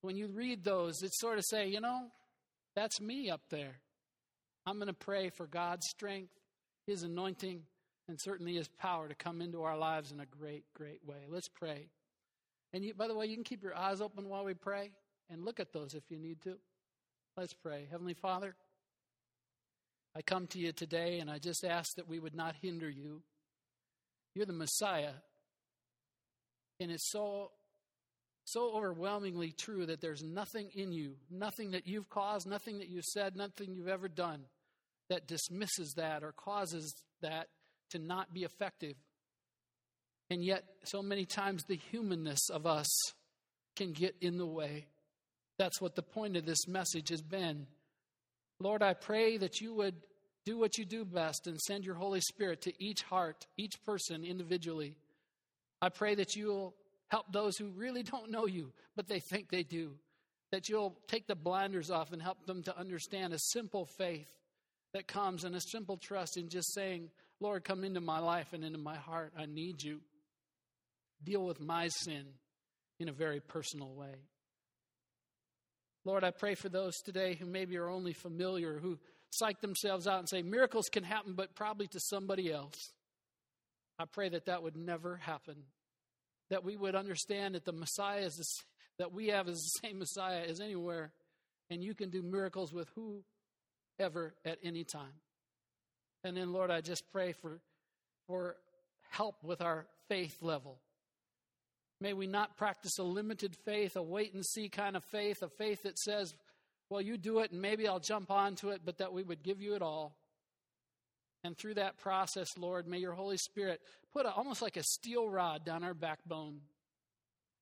when 0.00 0.16
you 0.16 0.28
read 0.28 0.64
those, 0.64 1.02
it's 1.02 1.20
sort 1.20 1.36
of 1.36 1.44
say, 1.44 1.68
you 1.68 1.80
know, 1.80 2.06
that's 2.74 3.00
me 3.00 3.28
up 3.28 3.42
there. 3.50 3.80
I'm 4.64 4.76
going 4.76 4.88
to 4.88 4.94
pray 4.94 5.30
for 5.30 5.46
God's 5.46 5.86
strength, 5.88 6.32
His 6.86 7.02
anointing, 7.02 7.62
and 8.10 8.20
certainly 8.20 8.54
His 8.54 8.68
power 8.68 9.08
to 9.08 9.14
come 9.14 9.40
into 9.40 9.62
our 9.62 9.78
lives 9.78 10.10
in 10.12 10.20
a 10.20 10.26
great, 10.26 10.64
great 10.74 10.98
way. 11.06 11.26
Let's 11.28 11.48
pray. 11.48 11.86
And 12.72 12.84
you, 12.84 12.92
by 12.92 13.08
the 13.08 13.14
way, 13.14 13.26
you 13.26 13.36
can 13.36 13.44
keep 13.44 13.62
your 13.62 13.76
eyes 13.76 14.00
open 14.00 14.28
while 14.28 14.44
we 14.44 14.54
pray 14.54 14.90
and 15.30 15.44
look 15.44 15.60
at 15.60 15.72
those 15.72 15.94
if 15.94 16.02
you 16.10 16.18
need 16.18 16.42
to. 16.42 16.56
Let's 17.36 17.54
pray. 17.54 17.86
Heavenly 17.90 18.14
Father, 18.14 18.54
I 20.16 20.22
come 20.22 20.48
to 20.48 20.58
you 20.58 20.72
today 20.72 21.20
and 21.20 21.30
I 21.30 21.38
just 21.38 21.64
ask 21.64 21.94
that 21.94 22.08
we 22.08 22.18
would 22.18 22.34
not 22.34 22.56
hinder 22.60 22.90
you. 22.90 23.22
You're 24.34 24.46
the 24.46 24.52
Messiah. 24.52 25.12
And 26.80 26.90
it's 26.90 27.10
so 27.10 27.52
so 28.44 28.72
overwhelmingly 28.74 29.52
true 29.52 29.86
that 29.86 30.00
there's 30.00 30.24
nothing 30.24 30.70
in 30.74 30.90
you, 30.90 31.14
nothing 31.30 31.70
that 31.70 31.86
you've 31.86 32.08
caused, 32.08 32.48
nothing 32.48 32.78
that 32.78 32.88
you've 32.88 33.04
said, 33.04 33.36
nothing 33.36 33.72
you've 33.72 33.86
ever 33.86 34.08
done 34.08 34.46
that 35.08 35.28
dismisses 35.28 35.92
that 35.96 36.24
or 36.24 36.32
causes 36.32 36.92
that 37.22 37.46
to 37.90 37.98
not 37.98 38.32
be 38.32 38.44
effective. 38.44 38.94
And 40.30 40.44
yet, 40.44 40.64
so 40.84 41.02
many 41.02 41.24
times 41.24 41.64
the 41.64 41.76
humanness 41.90 42.50
of 42.50 42.66
us 42.66 42.88
can 43.76 43.92
get 43.92 44.14
in 44.20 44.38
the 44.38 44.46
way. 44.46 44.86
That's 45.58 45.80
what 45.80 45.96
the 45.96 46.02
point 46.02 46.36
of 46.36 46.46
this 46.46 46.66
message 46.68 47.10
has 47.10 47.22
been 47.22 47.66
Lord, 48.62 48.82
I 48.82 48.92
pray 48.92 49.38
that 49.38 49.62
you 49.62 49.72
would 49.74 49.94
do 50.44 50.58
what 50.58 50.76
you 50.76 50.84
do 50.84 51.04
best 51.06 51.46
and 51.46 51.58
send 51.58 51.84
your 51.84 51.94
Holy 51.94 52.20
Spirit 52.20 52.62
to 52.62 52.82
each 52.82 53.02
heart, 53.02 53.46
each 53.56 53.82
person 53.84 54.22
individually, 54.22 54.96
I 55.82 55.88
pray 55.88 56.14
that 56.16 56.36
you'll 56.36 56.74
help 57.08 57.32
those 57.32 57.56
who 57.56 57.70
really 57.70 58.02
don't 58.02 58.30
know 58.30 58.46
you, 58.46 58.72
but 58.96 59.08
they 59.08 59.20
think 59.20 59.50
they 59.50 59.62
do. 59.62 59.94
That 60.52 60.68
you'll 60.68 60.98
take 61.08 61.26
the 61.26 61.36
blinders 61.36 61.90
off 61.90 62.12
and 62.12 62.20
help 62.20 62.44
them 62.44 62.62
to 62.64 62.76
understand 62.76 63.32
a 63.32 63.38
simple 63.38 63.86
faith 63.86 64.28
that 64.92 65.06
comes 65.06 65.44
and 65.44 65.54
a 65.54 65.60
simple 65.60 65.96
trust 65.96 66.36
in 66.36 66.48
just 66.48 66.74
saying, 66.74 67.10
Lord, 67.40 67.64
come 67.64 67.84
into 67.84 68.00
my 68.00 68.18
life 68.18 68.52
and 68.52 68.64
into 68.64 68.78
my 68.78 68.96
heart. 68.96 69.32
I 69.36 69.46
need 69.46 69.82
you. 69.82 70.00
Deal 71.24 71.44
with 71.44 71.60
my 71.60 71.88
sin 71.88 72.26
in 72.98 73.08
a 73.08 73.12
very 73.12 73.40
personal 73.40 73.94
way. 73.94 74.14
Lord, 76.04 76.24
I 76.24 76.30
pray 76.30 76.54
for 76.54 76.68
those 76.68 76.96
today 77.04 77.34
who 77.34 77.46
maybe 77.46 77.76
are 77.76 77.88
only 77.88 78.12
familiar, 78.12 78.78
who 78.78 78.98
psych 79.30 79.60
themselves 79.60 80.06
out 80.06 80.18
and 80.18 80.28
say 80.28 80.42
miracles 80.42 80.88
can 80.90 81.04
happen, 81.04 81.34
but 81.34 81.54
probably 81.54 81.86
to 81.88 82.00
somebody 82.00 82.52
else. 82.52 82.92
I 83.98 84.04
pray 84.06 84.30
that 84.30 84.46
that 84.46 84.62
would 84.62 84.76
never 84.76 85.16
happen. 85.16 85.56
That 86.48 86.64
we 86.64 86.76
would 86.76 86.94
understand 86.94 87.54
that 87.54 87.64
the 87.64 87.72
Messiah 87.72 88.22
is 88.22 88.34
the, 88.34 88.44
that 88.98 89.12
we 89.12 89.28
have 89.28 89.48
is 89.48 89.58
the 89.58 89.86
same 89.88 89.98
Messiah 89.98 90.42
as 90.48 90.60
anywhere, 90.60 91.12
and 91.68 91.82
you 91.82 91.94
can 91.94 92.10
do 92.10 92.22
miracles 92.22 92.72
with 92.72 92.88
whoever 92.94 94.34
at 94.44 94.58
any 94.62 94.84
time. 94.84 95.20
And 96.24 96.36
then, 96.36 96.52
Lord, 96.52 96.70
I 96.70 96.80
just 96.80 97.10
pray 97.12 97.32
for 97.32 97.60
for 98.26 98.56
help 99.10 99.42
with 99.42 99.60
our 99.60 99.86
faith 100.08 100.36
level. 100.40 100.78
May 102.00 102.12
we 102.12 102.26
not 102.26 102.56
practice 102.56 102.98
a 102.98 103.02
limited 103.02 103.56
faith, 103.64 103.96
a 103.96 104.02
wait 104.02 104.32
and 104.32 104.46
see 104.46 104.68
kind 104.68 104.96
of 104.96 105.04
faith, 105.04 105.42
a 105.42 105.48
faith 105.48 105.82
that 105.82 105.98
says, 105.98 106.34
well, 106.88 107.00
you 107.00 107.18
do 107.18 107.40
it 107.40 107.50
and 107.50 107.60
maybe 107.60 107.86
I'll 107.88 107.98
jump 108.00 108.30
onto 108.30 108.70
it, 108.70 108.82
but 108.84 108.98
that 108.98 109.12
we 109.12 109.22
would 109.22 109.42
give 109.42 109.60
you 109.60 109.74
it 109.74 109.82
all. 109.82 110.16
And 111.42 111.58
through 111.58 111.74
that 111.74 111.98
process, 111.98 112.56
Lord, 112.56 112.86
may 112.86 112.98
your 112.98 113.14
Holy 113.14 113.36
Spirit 113.36 113.80
put 114.12 114.26
a, 114.26 114.32
almost 114.32 114.62
like 114.62 114.76
a 114.76 114.82
steel 114.82 115.28
rod 115.28 115.64
down 115.64 115.82
our 115.82 115.94
backbone 115.94 116.60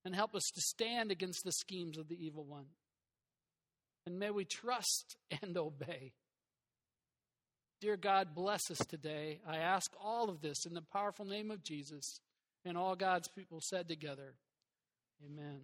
and 0.05 0.15
help 0.15 0.35
us 0.35 0.49
to 0.53 0.61
stand 0.61 1.11
against 1.11 1.43
the 1.43 1.51
schemes 1.51 1.97
of 1.97 2.07
the 2.07 2.25
evil 2.25 2.45
one. 2.45 2.65
And 4.05 4.19
may 4.19 4.29
we 4.31 4.45
trust 4.45 5.17
and 5.41 5.57
obey. 5.57 6.13
Dear 7.81 7.95
God, 7.95 8.35
bless 8.35 8.69
us 8.69 8.79
today. 8.79 9.39
I 9.47 9.57
ask 9.57 9.91
all 10.01 10.29
of 10.29 10.41
this 10.41 10.65
in 10.65 10.73
the 10.73 10.81
powerful 10.81 11.25
name 11.25 11.49
of 11.49 11.63
Jesus. 11.63 12.19
And 12.65 12.77
all 12.77 12.95
God's 12.95 13.29
people 13.29 13.61
said 13.61 13.87
together, 13.87 14.33
Amen. 15.25 15.61